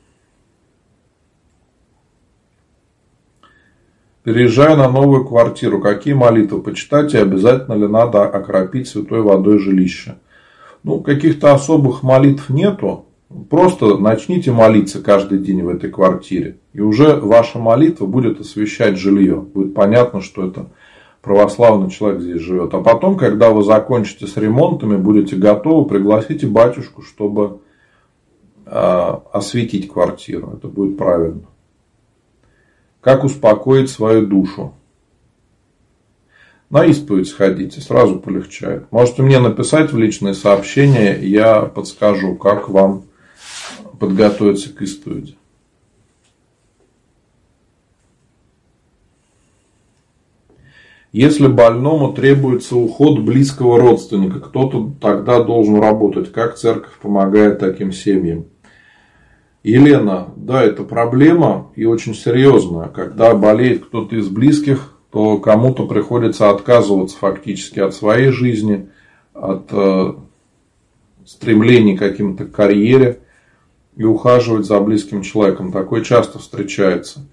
[4.24, 10.18] Переезжая на новую квартиру, какие молитвы почитать и обязательно ли надо окропить святой водой жилище?
[10.84, 13.06] Ну, каких-то особых молитв нету.
[13.50, 16.58] Просто начните молиться каждый день в этой квартире.
[16.74, 19.38] И уже ваша молитва будет освещать жилье.
[19.38, 20.68] Будет понятно, что это
[21.22, 22.74] православный человек здесь живет.
[22.74, 27.60] А потом, когда вы закончите с ремонтами, будете готовы, пригласите батюшку, чтобы
[28.66, 30.54] э, осветить квартиру.
[30.58, 31.44] Это будет правильно.
[33.02, 34.74] Как успокоить свою душу?
[36.72, 38.90] На исповедь сходите, сразу полегчает.
[38.92, 43.04] Можете мне написать в личные сообщения, я подскажу, как вам
[44.00, 45.36] подготовиться к исповеди.
[51.12, 56.32] Если больному требуется уход близкого родственника, кто-то тогда должен работать.
[56.32, 58.46] Как церковь помогает таким семьям?
[59.62, 62.88] Елена, да, это проблема и очень серьезная.
[62.88, 68.90] Когда болеет кто-то из близких, то кому-то приходится отказываться фактически от своей жизни,
[69.34, 70.14] от э,
[71.26, 73.20] стремлений к каким-то карьере
[73.96, 75.74] и ухаживать за близким человеком.
[75.74, 77.28] Такое часто встречается.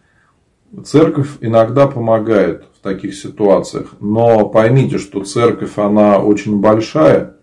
[0.85, 7.37] Церковь иногда помогает в таких ситуациях, но поймите, что церковь, она очень большая,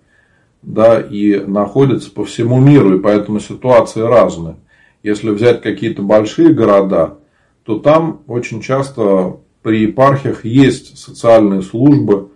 [0.62, 4.58] да, и находится по всему миру, и поэтому ситуации разные.
[5.02, 7.20] Если взять какие-то большие города,
[7.64, 12.30] то там очень часто при епархиях есть социальные службы,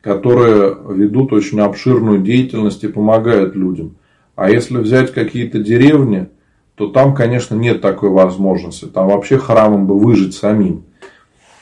[0.00, 3.96] которые ведут очень обширную деятельность и помогают людям.
[4.36, 6.28] А если взять какие-то деревни,
[6.76, 8.84] то там, конечно, нет такой возможности.
[8.84, 10.84] Там вообще храмом бы выжить самим.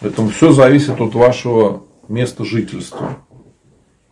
[0.00, 3.16] Поэтому все зависит от вашего места жительства.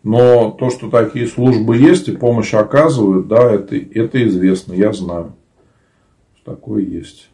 [0.02, 5.34] Но то, что такие службы есть и помощь оказывают, да, это, это известно, я знаю.
[6.42, 7.28] Такое есть.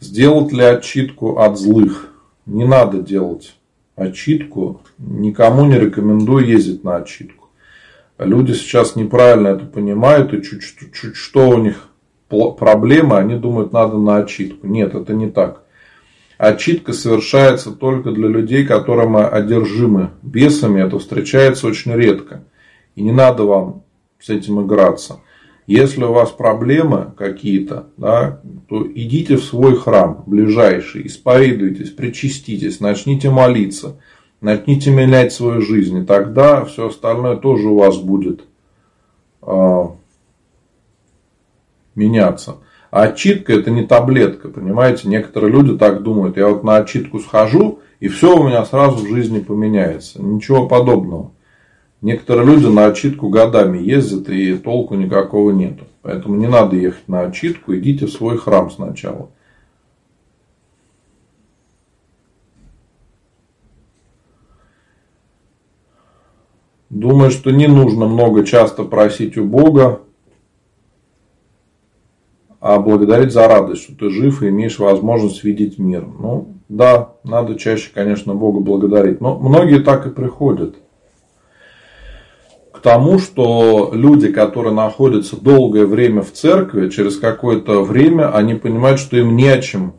[0.00, 2.14] Сделать ли отчитку от злых?
[2.46, 3.54] Не надо делать
[3.96, 4.80] отчитку.
[4.98, 7.48] Никому не рекомендую ездить на отчитку.
[8.18, 10.62] Люди сейчас неправильно это понимают, и чуть,
[10.92, 11.88] чуть, что у них
[12.28, 14.66] проблемы, они думают, надо на отчитку.
[14.66, 15.62] Нет, это не так.
[16.38, 20.80] Отчитка совершается только для людей, которым одержимы бесами.
[20.80, 22.44] Это встречается очень редко.
[22.94, 23.82] И не надо вам
[24.18, 25.20] с этим играться.
[25.70, 33.30] Если у вас проблемы какие-то, да, то идите в свой храм ближайший, исповедуйтесь, причаститесь, начните
[33.30, 34.00] молиться,
[34.40, 35.98] начните менять свою жизнь.
[35.98, 38.46] И тогда все остальное тоже у вас будет
[39.42, 39.82] э,
[41.94, 42.56] меняться.
[42.90, 45.06] А отчитка это не таблетка, понимаете?
[45.06, 46.36] Некоторые люди так думают.
[46.36, 50.20] Я вот на отчитку схожу, и все у меня сразу в жизни поменяется.
[50.20, 51.30] Ничего подобного.
[52.02, 55.84] Некоторые люди на отчитку годами ездят и толку никакого нету.
[56.02, 59.30] Поэтому не надо ехать на отчитку, идите в свой храм сначала.
[66.88, 70.00] Думаю, что не нужно много часто просить у Бога.
[72.62, 76.06] а благодарить за радость, что ты жив и имеешь возможность видеть мир.
[76.06, 79.22] Ну, да, надо чаще, конечно, Бога благодарить.
[79.22, 80.76] Но многие так и приходят
[82.80, 88.98] к тому, что люди, которые находятся долгое время в церкви, через какое-то время они понимают,
[88.98, 89.96] что им не о чем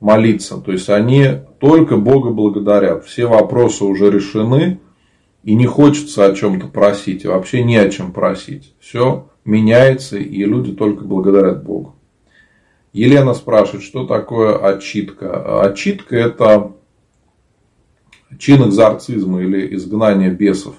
[0.00, 0.58] молиться.
[0.58, 1.28] То есть они
[1.60, 3.06] только Бога благодарят.
[3.06, 4.80] Все вопросы уже решены,
[5.44, 8.74] и не хочется о чем-то просить, и вообще не о чем просить.
[8.80, 11.94] Все меняется, и люди только благодарят Богу.
[12.92, 15.62] Елена спрашивает, что такое отчитка.
[15.62, 16.72] Отчитка– это
[18.38, 20.74] чин экзорцизма или изгнание бесов.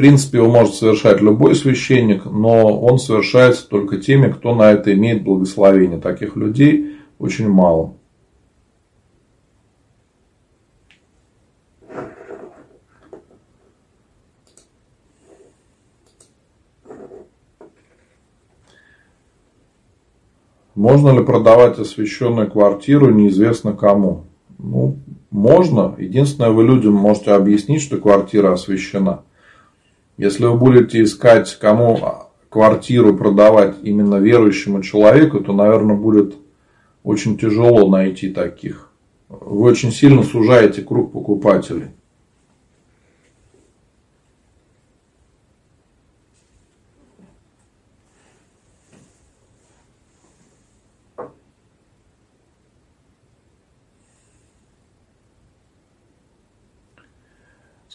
[0.00, 5.22] Принципе, его может совершать любой священник, но он совершается только теми, кто на это имеет
[5.22, 6.00] благословение.
[6.00, 7.92] Таких людей очень мало.
[20.74, 24.24] Можно ли продавать освященную квартиру неизвестно кому?
[24.56, 24.96] Ну,
[25.30, 25.94] можно.
[25.98, 29.24] Единственное, вы людям можете объяснить, что квартира освящена.
[30.20, 31.98] Если вы будете искать, кому
[32.50, 36.34] квартиру продавать именно верующему человеку, то, наверное, будет
[37.02, 38.90] очень тяжело найти таких.
[39.30, 41.92] Вы очень сильно сужаете круг покупателей.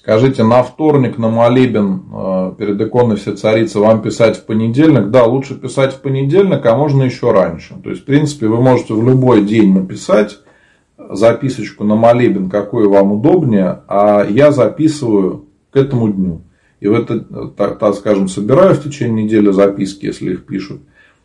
[0.06, 5.10] Скажите, на вторник, на молебен э, перед иконой все царицы вам писать в понедельник?
[5.10, 7.74] Да, лучше писать в понедельник, а можно еще раньше.
[7.84, 10.38] То есть, в принципе, вы можете в любой день написать
[11.10, 16.42] записочку на молебен, какой вам удобнее, а я записываю к этому дню.
[16.82, 17.22] И в это,
[17.58, 20.82] так, так скажем, собираю в течение недели записки, если их пишут.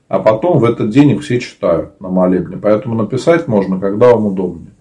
[0.09, 2.57] А потом в этот день их все читаю на молебне.
[2.57, 4.73] Поэтому написать можно, когда вам удобнее.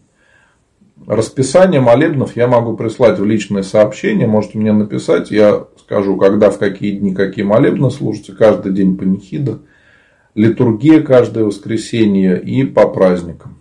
[1.10, 4.28] Расписание молебнов я могу прислать в личное сообщение.
[4.28, 5.32] Можете мне написать.
[5.32, 8.36] Я скажу, когда, в какие дни, какие молебны служатся.
[8.36, 9.58] Каждый день панихида.
[10.36, 13.58] Литургия каждое воскресенье и по праздникам.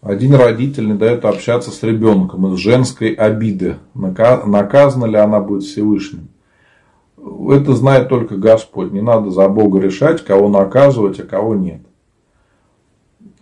[0.00, 3.78] Один родитель не дает общаться с ребенком из женской обиды.
[3.94, 6.28] Наказана ли она будет Всевышним?
[7.50, 8.92] Это знает только Господь.
[8.92, 11.82] Не надо за Бога решать, кого наказывать, а кого нет.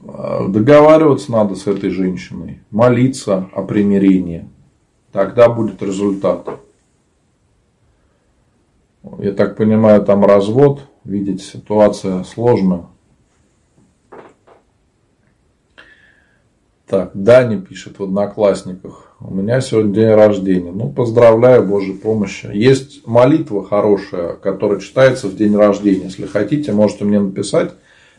[0.01, 2.61] Договариваться надо с этой женщиной.
[2.71, 4.49] Молиться о примирении.
[5.13, 6.61] Тогда будет результат.
[9.19, 10.87] Я так понимаю, там развод.
[11.05, 12.87] Видите, ситуация сложная.
[16.87, 19.08] Так, Даня пишет в Одноклассниках.
[19.21, 20.71] У меня сегодня день рождения.
[20.71, 22.49] Ну, поздравляю, Божьей помощи.
[22.55, 26.05] Есть молитва хорошая, которая читается в день рождения.
[26.05, 27.73] Если хотите, можете мне написать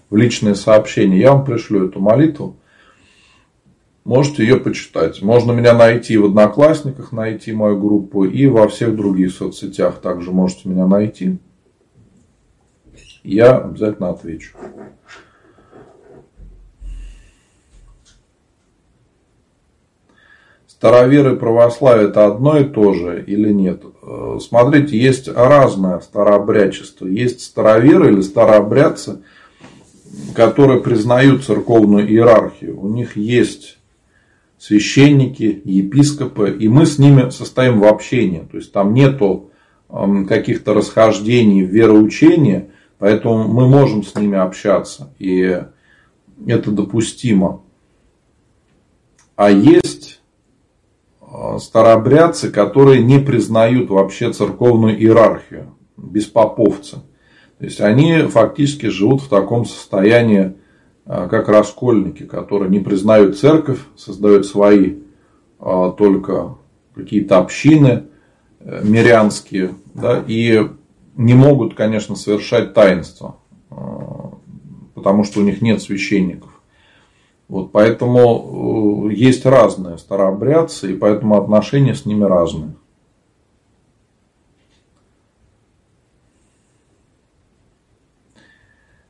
[0.09, 1.17] в личные сообщения.
[1.17, 2.57] Я вам пришлю эту молитву.
[4.03, 5.21] Можете ее почитать.
[5.21, 10.67] Можно меня найти в Одноклассниках, найти мою группу и во всех других соцсетях также можете
[10.67, 11.37] меня найти.
[13.23, 14.57] Я обязательно отвечу.
[20.79, 23.83] Староверы и православие это одно и то же или нет?
[24.01, 27.05] Э, смотрите, есть разное старообрядчество.
[27.05, 29.19] Есть староверы или старообрядцы,
[30.33, 32.79] которые признают церковную иерархию.
[32.79, 33.77] У них есть
[34.57, 38.47] священники, епископы, и мы с ними состоим в общении.
[38.49, 39.49] То есть там нету
[39.89, 42.69] эм, каких-то расхождений в вероучении,
[42.99, 45.61] поэтому мы можем с ними общаться, и
[46.47, 47.63] это допустимо.
[49.35, 49.88] А есть
[51.59, 56.97] старообрядцы, которые не признают вообще церковную иерархию, беспоповцы.
[57.57, 60.53] То есть они фактически живут в таком состоянии,
[61.05, 64.95] э, как раскольники, которые не признают церковь, создают свои
[65.59, 66.55] э, только
[66.95, 68.05] какие-то общины
[68.61, 70.67] мирянские, да, и
[71.15, 73.37] не могут, конечно, совершать таинство,
[74.95, 76.48] потому что у них нет священников.
[77.49, 82.75] Вот, поэтому э, есть разные старообрядцы, и поэтому отношения с ними разные.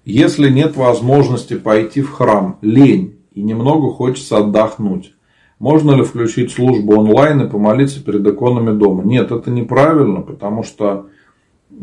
[0.06, 5.14] Если нет возможности пойти в храм, лень и немного хочется отдохнуть,
[5.60, 9.04] можно ли включить службу онлайн и помолиться перед иконами дома?
[9.04, 11.10] Нет, это неправильно, потому что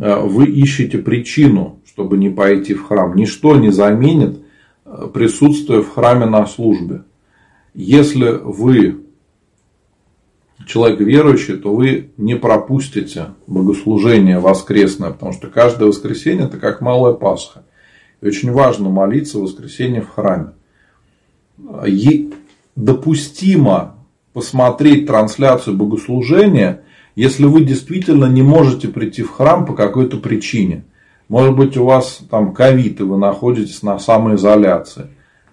[0.00, 3.14] э, вы ищете причину, чтобы не пойти в храм.
[3.14, 4.40] Ничто не заменит
[5.12, 7.02] присутствие в храме на службе.
[7.74, 9.02] Если вы
[10.66, 17.14] человек верующий, то вы не пропустите богослужение воскресное, потому что каждое воскресенье это как малая
[17.14, 17.64] Пасха.
[18.20, 20.52] И очень важно молиться в воскресенье в храме.
[21.86, 22.32] И
[22.74, 23.96] допустимо
[24.32, 26.82] посмотреть трансляцию богослужения,
[27.14, 30.84] если вы действительно не можете прийти в храм по какой-то причине.
[31.28, 35.08] Может быть, у вас там ковид, и вы находитесь на самоизоляции.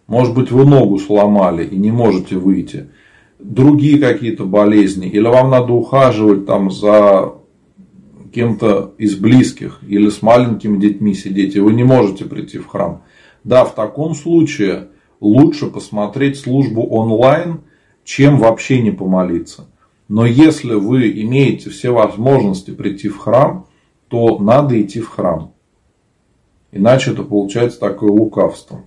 [0.08, 2.90] Может быть, вы ногу сломали и не можете выйти
[3.44, 7.34] другие какие-то болезни, или вам надо ухаживать там за
[8.34, 13.04] кем-то из близких, или с маленькими детьми сидеть, и вы не можете прийти в храм.
[13.44, 14.90] Да, в таком случае
[15.20, 17.62] лучше посмотреть службу онлайн,
[18.04, 19.68] чем вообще не помолиться.
[20.08, 23.68] Но если вы имеете все возможности прийти в храм,
[24.08, 25.52] то надо идти в храм.
[26.74, 28.82] Иначе это получается такое лукавство.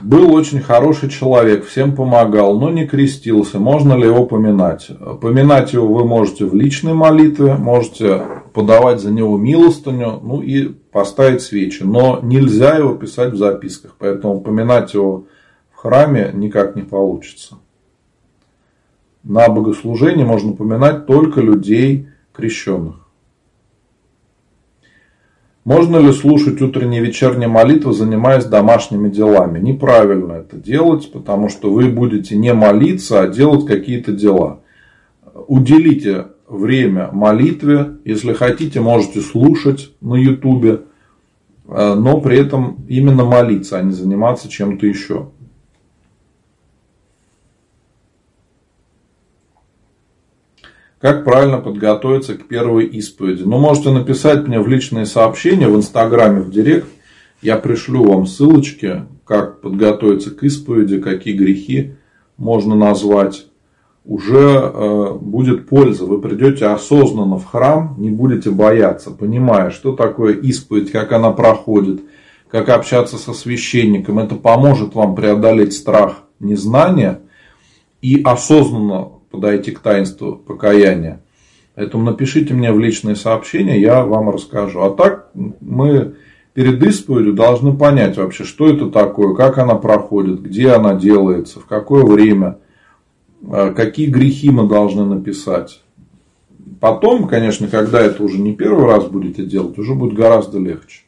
[0.00, 3.58] Был очень хороший человек, всем помогал, но не крестился.
[3.58, 4.90] Можно ли его поминать?
[5.22, 8.22] Поминать его вы можете в личной молитве, можете
[8.52, 11.84] подавать за него милостыню, ну и поставить свечи.
[11.84, 15.24] Но нельзя его писать в записках, поэтому поминать его
[15.72, 17.56] в храме никак не получится.
[19.24, 22.96] На богослужении можно поминать только людей крещенных.
[25.64, 29.58] Можно ли слушать утренние и вечерние молитвы, занимаясь домашними делами?
[29.58, 34.60] Неправильно это делать, потому что вы будете не молиться, а делать какие-то дела.
[35.46, 37.94] Уделите время молитве.
[38.04, 40.82] Если хотите, можете слушать на ютубе,
[41.66, 45.30] э, но при этом именно молиться, а не заниматься чем-то еще.
[51.04, 53.42] Как правильно подготовиться к первой исповеди?
[53.42, 56.88] Ну, можете написать мне в личные сообщения в Инстаграме, в Директ.
[57.42, 61.92] Я пришлю вам ссылочки, как подготовиться к исповеди, какие грехи
[62.38, 63.44] можно назвать.
[64.06, 66.06] Уже э, будет польза.
[66.06, 72.00] Вы придете осознанно в храм, не будете бояться, понимая, что такое исповедь, как она проходит,
[72.48, 74.20] как общаться со священником.
[74.20, 77.20] Это поможет вам преодолеть страх незнания
[78.00, 81.20] и осознанно подойти к таинству покаяния.
[81.74, 84.80] Поэтому напишите мне в личные сообщения, я вам расскажу.
[84.82, 85.30] А так
[85.60, 86.14] мы
[86.54, 91.66] перед исповедью должны понять вообще, что это такое, как она проходит, где она делается, в
[91.66, 92.58] какое время,
[93.50, 95.82] а, какие грехи мы должны написать.
[96.80, 101.03] Потом, конечно, когда это уже не первый раз будете делать, уже будет гораздо легче.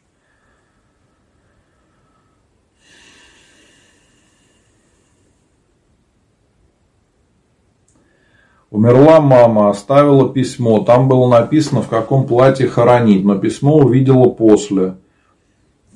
[8.71, 10.81] Умерла мама, оставила письмо.
[10.81, 13.25] Там было написано, в каком платье хоронить.
[13.25, 14.97] Но письмо увидела после.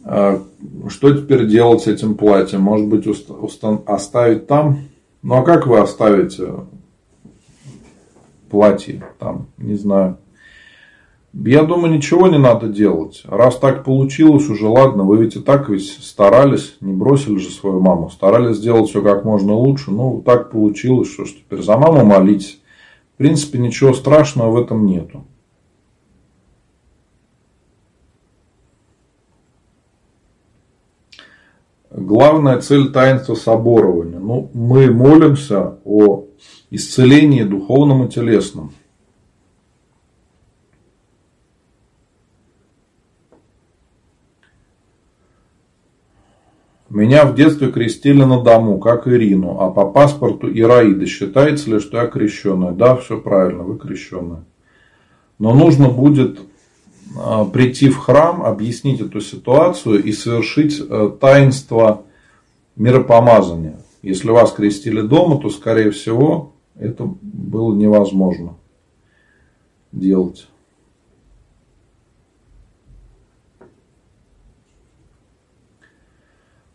[0.05, 0.41] А,
[0.89, 2.63] что теперь делать с этим платьем?
[2.63, 3.07] Может быть,
[3.87, 4.79] оставить там?
[5.23, 6.55] Ну, а как вы оставите
[8.49, 9.49] платье там?
[9.59, 10.19] Не знаю.
[11.33, 13.23] Я думаю, ничего не надо делать.
[13.27, 15.05] Раз так получилось, уже ладно.
[15.05, 18.11] Вы ведь и так ведь старались, не бросили же свою маму.
[18.11, 19.91] Старались сделать все как можно лучше.
[19.91, 22.60] Ну, так получилось, что ж теперь за маму молитесь
[23.21, 25.27] принципе, ничего страшного в этом нету.
[31.91, 34.19] Главная цель таинства соборования.
[34.19, 36.25] Ну, мы молимся о
[36.71, 38.73] исцелении духовном и телесном.
[46.91, 51.07] Меня в детстве крестили на дому, как Ирину, а по паспорту Ираида.
[51.07, 52.73] Считается ли, что я крещенная?
[52.73, 54.45] Да, все правильно, вы крещенная.
[55.39, 56.41] Но нужно будет
[57.17, 62.03] а, прийти в храм, объяснить эту ситуацию и совершить э, таинство
[62.75, 63.79] миропомазания.
[64.03, 68.57] Если вас крестили дома, то, скорее всего, это было невозможно
[69.93, 70.49] делать.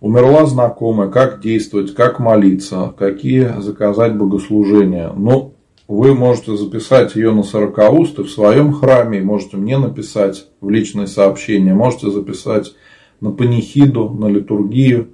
[0.01, 5.11] Умерла знакомая, как действовать, как молиться, какие заказать богослужения.
[5.15, 5.53] Ну,
[5.87, 11.73] вы можете записать ее на сорокаусты в своем храме, можете мне написать в личное сообщение,
[11.73, 12.73] можете записать
[13.21, 15.09] на панихиду, на литургию.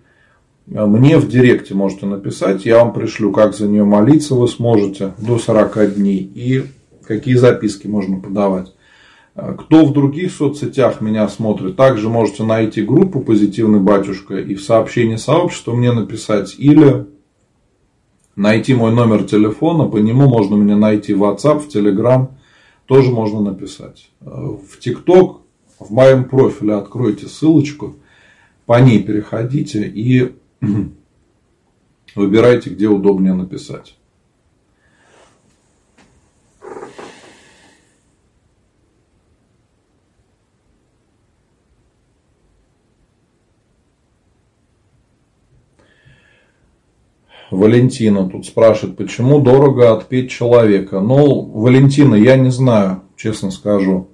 [0.65, 5.37] Мне в директе можете написать, я вам пришлю, как за нее молиться вы сможете до
[5.37, 6.63] 40 дней и
[7.05, 8.73] какие записки можно подавать.
[9.33, 15.15] Кто в других соцсетях меня смотрит, также можете найти группу «Позитивный батюшка» и в сообщении
[15.15, 17.07] сообщества мне написать или
[18.35, 22.27] найти мой номер телефона, по нему можно меня найти в WhatsApp, в Telegram,
[22.85, 24.11] тоже можно написать.
[24.19, 25.37] В TikTok,
[25.79, 27.95] в моем профиле откройте ссылочку,
[28.65, 30.33] по ней переходите и
[32.15, 33.95] Выбирайте, где удобнее написать.
[47.51, 51.01] Валентина тут спрашивает, почему дорого отпеть человека.
[51.01, 54.07] Ну, Валентина, я не знаю, честно скажу,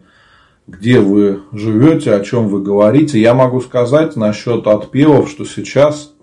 [0.65, 3.21] где вы живете, о чем вы говорите.
[3.21, 6.13] Я могу сказать насчет отпевов, что сейчас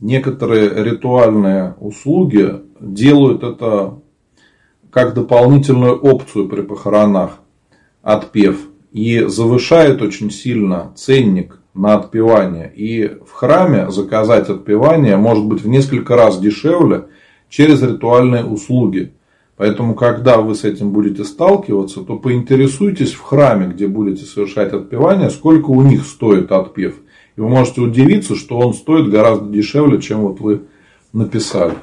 [0.00, 4.00] некоторые ритуальные услуги делают это
[4.90, 7.40] как дополнительную опцию при похоронах,
[8.02, 8.58] отпев.
[8.90, 12.72] И завышает очень сильно ценник на отпевание.
[12.74, 17.06] И в храме заказать отпевание может быть в несколько раз дешевле
[17.48, 19.12] через ритуальные услуги.
[19.56, 25.30] Поэтому, когда вы с этим будете сталкиваться, то поинтересуйтесь в храме, где будете совершать отпевание,
[25.30, 26.96] сколько у них стоит отпев.
[27.36, 30.62] И вы можете удивиться, что он стоит гораздо дешевле, чем вот вы
[31.12, 31.74] написали.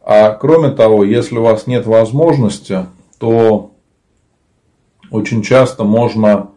[0.00, 2.86] А кроме того, если у вас нет возможности,
[3.18, 3.72] то
[5.10, 6.50] очень часто можно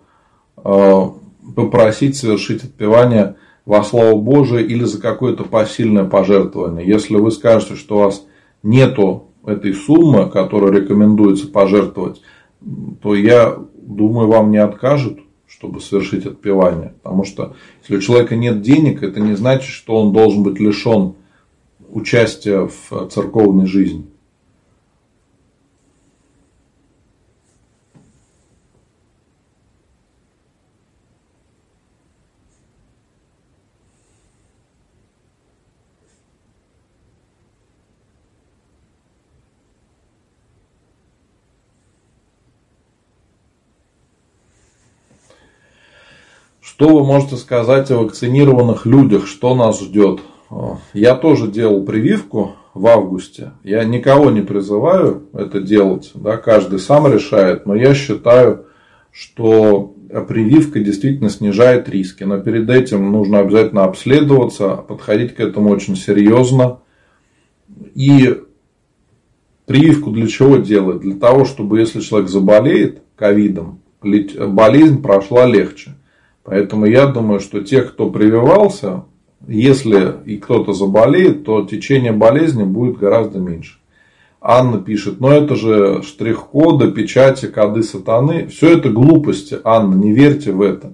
[0.64, 1.08] э,
[1.56, 3.36] попросить совершить отпевание
[3.66, 6.88] во славу Божию или за какое-то посильное пожертвование.
[6.88, 8.26] Если вы скажете, что у вас
[8.64, 12.22] нету этой суммы, которую рекомендуется пожертвовать,
[13.02, 16.94] то я думаю, вам не откажут, чтобы совершить отпевание.
[17.02, 21.16] Потому что если у человека нет денег, это не значит, что он должен быть лишен
[21.90, 24.06] участия в церковной жизни.
[46.82, 50.20] Что вы можете сказать о вакцинированных людях, что нас ждет?
[50.96, 53.52] Я тоже делал прививку в августе.
[53.64, 58.66] Я никого не призываю это делать, да, каждый сам решает, но я считаю,
[59.12, 59.94] что
[60.28, 62.24] прививка действительно снижает риски.
[62.24, 66.80] Но перед этим нужно обязательно обследоваться, подходить к этому очень серьезно.
[67.94, 68.42] И
[69.68, 71.02] прививку для чего делать?
[71.02, 75.94] Для того, чтобы если человек заболеет ковидом, болезнь прошла легче.
[76.44, 79.04] Поэтому я думаю, что те, кто прививался,
[79.48, 83.78] если и кто-то заболеет, то течение болезни будет гораздо меньше.
[84.40, 88.48] Анна пишет, но это же штрих-коды, печати, коды сатаны.
[88.48, 90.94] Все это глупости, Анна, не верьте в это.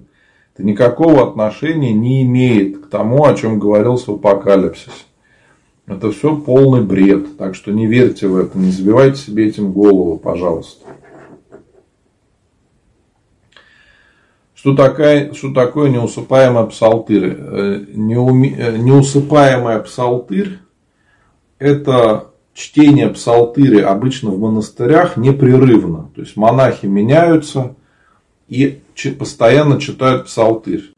[0.54, 4.90] Это никакого отношения не имеет к тому, о чем говорился в апокалипсисе.
[5.86, 7.38] Это все полный бред.
[7.38, 10.84] Так что не верьте в это, не забивайте себе этим голову, пожалуйста.
[14.58, 17.36] Что, такая, что такое неусыпаемая псалтырь?
[17.38, 20.58] Э, неуми, э, неусыпаемая псалтырь–
[21.60, 26.10] это чтение псалтыри обычно в монастырях непрерывно.
[26.12, 27.76] То есть монахи меняются
[28.48, 28.80] и
[29.16, 30.90] постоянно читают псалтырь.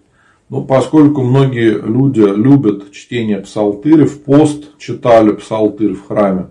[0.48, 6.46] Ну, поскольку многие люди любят чтение псалтыри, в пост читали псалтырь в храме.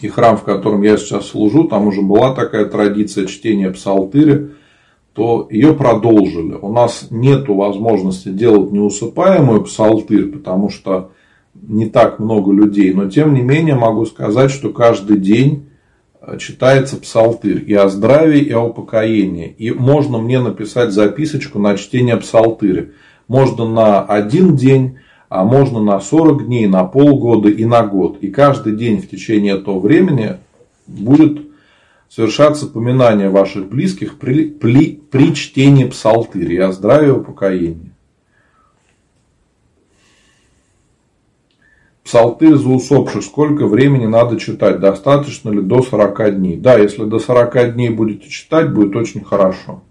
[0.00, 4.50] И храм, в котором я сейчас служу, там уже была такая традиция чтения псалтыри–
[5.16, 6.52] то ее продолжили.
[6.60, 11.10] У нас нет возможности делать неусыпаемую псалтырь, потому что
[11.54, 12.92] не так много людей.
[12.92, 15.70] Но тем не менее могу сказать, что каждый день
[16.20, 19.54] э, читается псалтырь и о здравии, и о упокоении.
[19.56, 22.90] И можно мне написать записочку на чтение псалтыря.
[23.26, 24.98] Можно на один день,
[25.30, 28.18] а можно на 40 дней, на полгода и на год.
[28.20, 30.36] И каждый день в течение этого времени
[30.86, 31.45] будет
[32.08, 37.92] совершаться поминание ваших близких при, при, при чтении псалтыри о здравии и упокоении.
[42.04, 43.24] Псалтырь за усопших.
[43.24, 44.78] Сколько времени надо читать?
[44.78, 46.56] Достаточно ли до 40 дней?
[46.56, 49.82] Да, если до 40 дней будете читать, будет очень хорошо.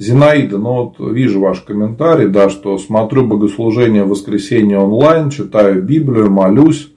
[0.00, 6.30] Зинаида, ну вот вижу ваш комментарий, да, что смотрю богослужение в воскресенье онлайн, читаю Библию,
[6.30, 6.90] молюсь.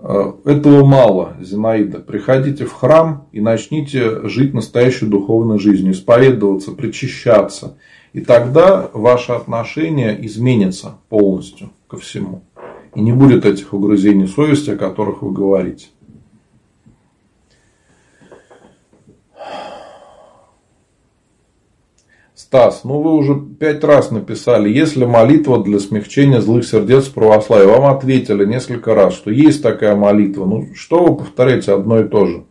[0.00, 2.00] Э, этого мало, Зинаида.
[2.00, 7.78] Приходите в храм и начните жить настоящей духовной жизнью, исповедоваться, причащаться.
[8.12, 12.42] И тогда ваше отношение изменится полностью ко всему.
[12.96, 15.86] И не будет этих угрызений совести, о которых вы говорите.
[22.46, 27.66] Стас, ну вы уже пять раз написали, есть ли молитва для смягчения злых сердец православия?
[27.66, 30.44] Вам ответили несколько раз, что есть такая молитва.
[30.44, 32.44] Ну, что вы повторяете одно и то же?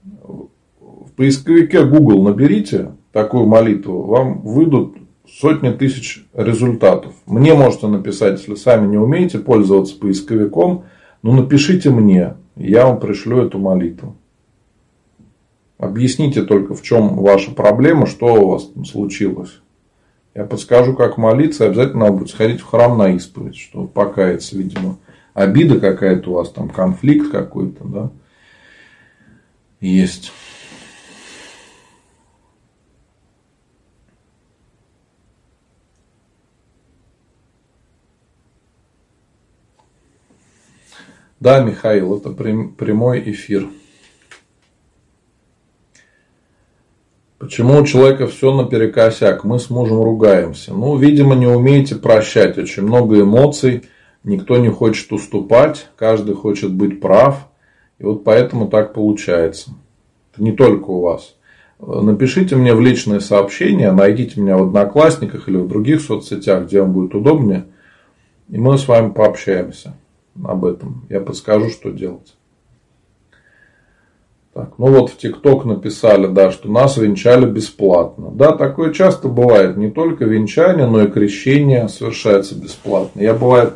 [0.00, 4.96] В поисковике Google наберите такую молитву, вам выйдут
[5.28, 7.12] сотни тысяч результатов.
[7.24, 10.86] Мне можете написать, если сами не умеете пользоваться поисковиком,
[11.22, 14.16] ну напишите мне, я вам пришлю эту молитву.
[15.82, 19.60] Объясните только, в чем ваша проблема, что у вас там случилось.
[20.32, 24.98] Я подскажу, как молиться, обязательно надо будет сходить в храм на исповедь, чтобы покаяться, видимо.
[25.34, 28.10] Обида какая-то у вас, там конфликт какой-то, да,
[29.80, 30.30] есть.
[41.40, 43.68] Да, Михаил, это прямой эфир.
[47.42, 49.42] Почему у человека все наперекосяк?
[49.42, 50.72] Мы с мужем ругаемся.
[50.72, 52.56] Ну, видимо, не умеете прощать.
[52.56, 53.82] Очень много эмоций.
[54.22, 55.88] Никто не хочет уступать.
[55.96, 57.48] Каждый хочет быть прав.
[57.98, 59.72] И вот поэтому так получается.
[60.32, 61.34] Это не только у вас.
[61.80, 66.92] Напишите мне в личные сообщения, найдите меня в Одноклассниках или в других соцсетях, где вам
[66.92, 67.64] будет удобнее.
[68.50, 69.96] И мы с вами пообщаемся
[70.44, 71.06] об этом.
[71.08, 72.36] Я подскажу, что делать.
[74.54, 78.30] Так, ну вот в ТикТок написали, да, что нас венчали бесплатно.
[78.30, 79.78] Да, такое часто бывает.
[79.78, 83.20] Не только венчание, но и крещение совершается бесплатно.
[83.20, 83.72] Я бывает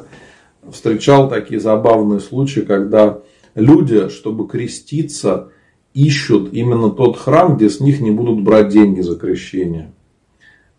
[0.70, 3.20] встречал такие забавные случаи, когда
[3.55, 5.48] люди, чтобы креститься,
[5.94, 9.94] ищут именно тот храм, где с них не будут брать деньги за крещение.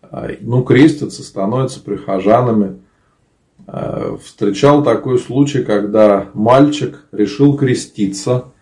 [0.00, 2.78] А, ну, крестятся, становятся прихожанами.
[3.66, 8.44] А, встречал такой случай, когда мальчик решил креститься–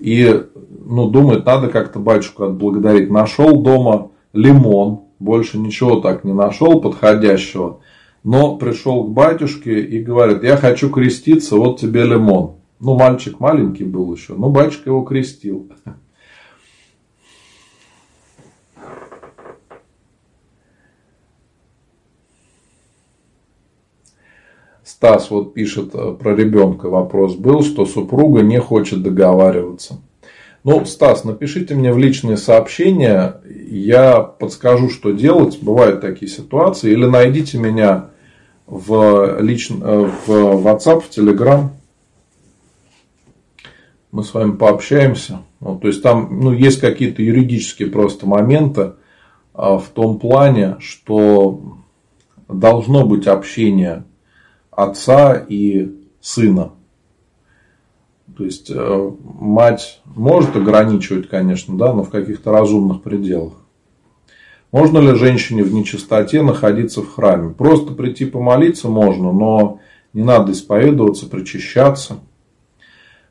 [0.00, 0.44] и
[0.84, 3.10] ну, думает, надо как-то батюшку отблагодарить.
[3.10, 7.80] Нашел дома лимон, больше ничего так не нашел подходящего.
[8.24, 12.52] Но пришел к батюшке и говорит, я хочу креститься, вот тебе лимон.
[12.80, 15.70] Ну, мальчик маленький был еще, но батюшка его крестил.
[25.00, 29.98] Стас вот пишет э, про ребенка вопрос был, что супруга не хочет договариваться.
[30.62, 33.40] Ну, Стас, напишите мне в личные сообщения,
[33.70, 35.58] я подскажу, что делать.
[35.62, 36.92] Бывают такие ситуации.
[36.92, 38.10] Или найдите меня
[38.66, 39.70] в, лич...
[39.70, 41.68] Э, в WhatsApp, в Telegram.
[44.12, 45.40] Мы с вами пообщаемся.
[45.60, 48.92] Вот, то есть там ну, есть какие-то юридические просто моменты
[49.54, 51.78] а, в том плане, что
[52.48, 54.04] должно быть общение
[54.82, 56.72] отца и сына.
[58.36, 63.54] То есть э, мать может ограничивать, конечно, да, но в каких-то разумных пределах.
[64.72, 67.50] Можно ли женщине в нечистоте находиться в храме?
[67.50, 69.80] Просто прийти помолиться можно, но
[70.12, 72.20] не надо исповедоваться, причащаться.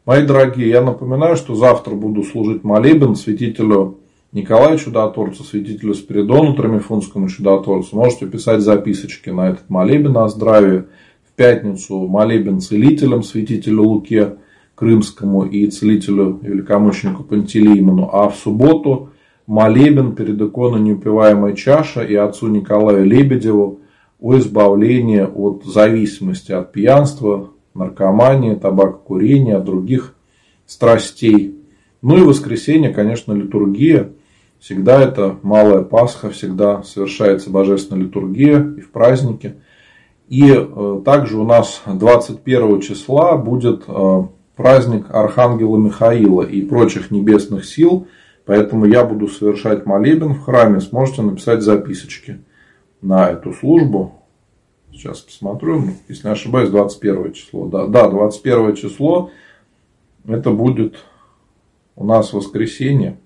[0.05, 3.99] Мои дорогие, я напоминаю, что завтра буду служить молебен святителю
[4.31, 7.95] Николаю Чудотворцу, святителю Спиридону Тромифунскому Чудотворцу.
[7.95, 10.85] Можете писать записочки на этот молебен о здравии
[11.39, 14.35] пятницу молебен целителям, святителю Луке
[14.75, 19.11] Крымскому и целителю великомученику Пантелеймону, а в субботу
[19.47, 23.79] молебен перед иконой неупиваемой чаша и отцу Николаю Лебедеву
[24.19, 30.15] о избавлении от зависимости от пьянства, наркомании, табакокурения, от других
[30.65, 31.55] страстей.
[32.01, 34.09] Ну и воскресенье, конечно, литургия.
[34.59, 39.55] Всегда это малая Пасха, всегда совершается божественная литургия и в празднике–
[40.29, 44.23] и э, также у нас 21 числа будет э,
[44.55, 48.07] праздник Архангела Михаила и прочих небесных сил.
[48.45, 50.81] Поэтому я буду совершать молебен в храме.
[50.81, 52.41] Сможете написать записочки
[53.01, 54.13] на эту службу.
[54.91, 55.83] Сейчас посмотрю.
[56.07, 57.67] Если не ошибаюсь, 21 число.
[57.67, 59.31] Да, да 21 число.
[60.27, 60.97] Это будет
[61.95, 63.17] у нас воскресенье.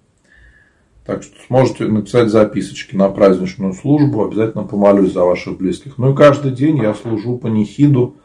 [1.06, 4.24] Так что сможете написать записочки на праздничную службу.
[4.24, 5.98] Обязательно помолюсь за ваших близких.
[5.98, 8.16] Ну и каждый день я служу по нехиду.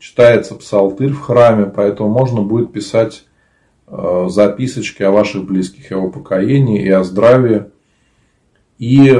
[0.00, 1.66] Читается псалтырь в храме.
[1.66, 3.24] Поэтому можно будет писать
[3.86, 7.66] э, записочки о ваших близких, о покоении, и о здравии.
[8.78, 9.10] И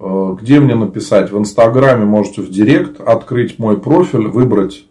[0.00, 1.30] э, где мне написать?
[1.30, 4.86] В Инстаграме можете в Директ открыть мой профиль, выбрать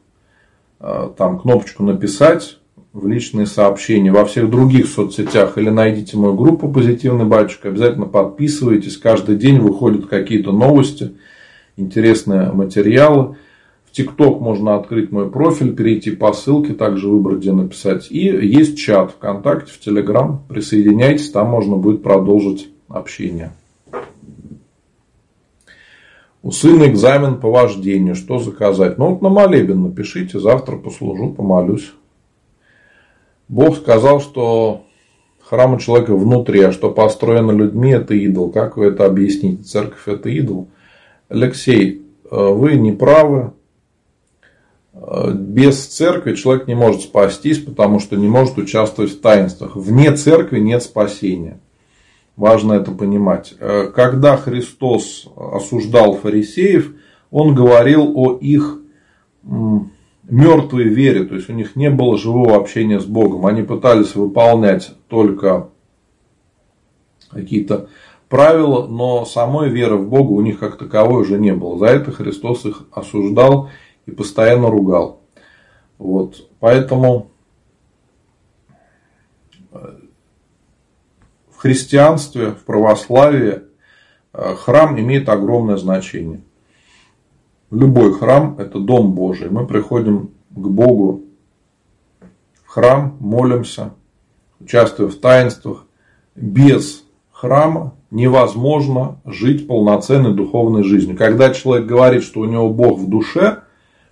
[0.79, 2.59] э, там кнопочку «Написать»
[2.93, 7.69] в личные сообщения во всех других соцсетях или найдите мою группу «Позитивный батюшка».
[7.69, 8.97] Обязательно подписывайтесь.
[8.97, 11.13] Каждый день выходят какие-то новости,
[11.75, 13.35] интересные материалы.
[13.85, 18.11] В ТикТок можно открыть мой профиль, перейти по ссылке, также выбрать, где написать.
[18.11, 20.43] И есть чат ВКонтакте, в Телеграм.
[20.47, 23.53] Присоединяйтесь, там можно будет продолжить общение.
[26.43, 28.13] У сына экзамен по вождению.
[28.13, 28.99] Что заказать?
[28.99, 30.39] Ну, вот на молебен напишите.
[30.39, 31.93] Завтра послужу, помолюсь.
[33.53, 34.87] Бог сказал, что
[35.39, 38.49] храм у человека внутри, а что построено людьми, это идол.
[38.49, 39.61] Как вы это объясните?
[39.61, 40.69] Церковь это идол.
[41.29, 42.01] Алексей,
[42.31, 43.53] э, вы не правы.
[44.95, 49.75] Э, без церкви человек не может спастись, потому что не может участвовать в таинствах.
[49.75, 51.59] Вне церкви нет спасения.
[52.35, 53.53] Важно это понимать.
[53.59, 56.91] Э, когда Христос осуждал фарисеев,
[57.29, 58.79] он говорил о их
[60.29, 63.45] мертвой вере, то есть у них не было живого общения с Богом.
[63.45, 65.69] Они пытались выполнять только
[67.29, 67.89] какие-то
[68.29, 71.77] правила, но самой веры в Бога у них как таковой уже не было.
[71.77, 73.69] За это Христос их осуждал
[74.05, 75.21] и постоянно ругал.
[75.97, 76.49] Вот.
[76.59, 77.31] Поэтому
[79.71, 79.97] э,
[81.51, 83.61] в христианстве, в православии
[84.33, 86.41] э, храм имеет огромное значение.
[87.73, 89.49] Любой храм– это дом Божий.
[89.49, 91.23] Мы приходим к Богу
[92.63, 93.93] в храм, молимся,
[94.59, 95.87] участвуя в таинствах.
[96.35, 101.17] Без храма невозможно жить полноценной духовной жизнью.
[101.17, 103.61] Когда человек говорит, что у него Бог в душе,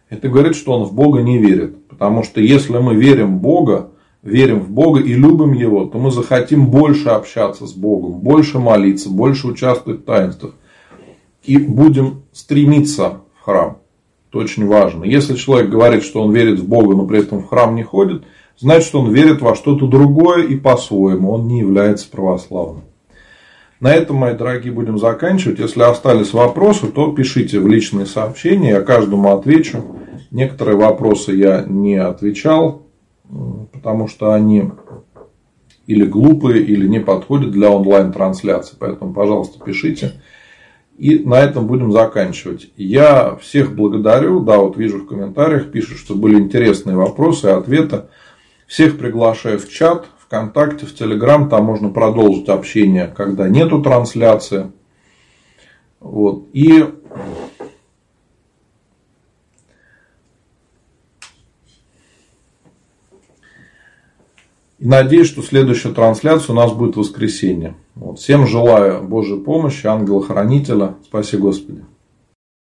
[0.09, 1.87] это говорит, что он в Бога не верит.
[1.87, 3.91] Потому что если мы верим в Бога,
[4.23, 9.11] верим в Бога и любим Его, то мы захотим больше общаться с Богом, больше молиться,
[9.11, 10.55] больше участвовать в таинствах.
[11.43, 13.77] И будем стремиться храм.
[14.29, 15.03] Это очень важно.
[15.03, 18.23] Если человек говорит, что он верит в Бога, но при этом в храм не ходит,
[18.57, 21.31] значит, что он верит во что-то другое и по-своему.
[21.31, 22.83] Он не является православным.
[23.81, 25.59] На этом, мои дорогие, будем заканчивать.
[25.59, 29.83] Если остались вопросы, то пишите в личные сообщения, я каждому отвечу.
[30.29, 32.83] Некоторые вопросы я не отвечал,
[33.73, 34.69] потому что они
[35.87, 38.77] или глупые, или не подходят для онлайн-трансляции.
[38.79, 40.21] Поэтому, пожалуйста, пишите.
[41.01, 42.69] И на этом будем заканчивать.
[42.77, 44.39] Я всех благодарю.
[44.41, 48.03] Да, вот вижу в комментариях, пишут, что были интересные вопросы и ответы.
[48.67, 51.49] Всех приглашаю в чат, ВКонтакте, в Телеграм.
[51.49, 54.71] Там можно продолжить общение, когда нету трансляции.
[55.99, 56.49] Вот.
[56.53, 56.85] И
[64.77, 67.75] надеюсь, что следующая трансляция у нас будет в воскресенье.
[67.95, 68.19] Вот.
[68.19, 70.95] Всем желаю Божьей помощи, ангела-хранителя.
[71.03, 71.83] Спаси Господи.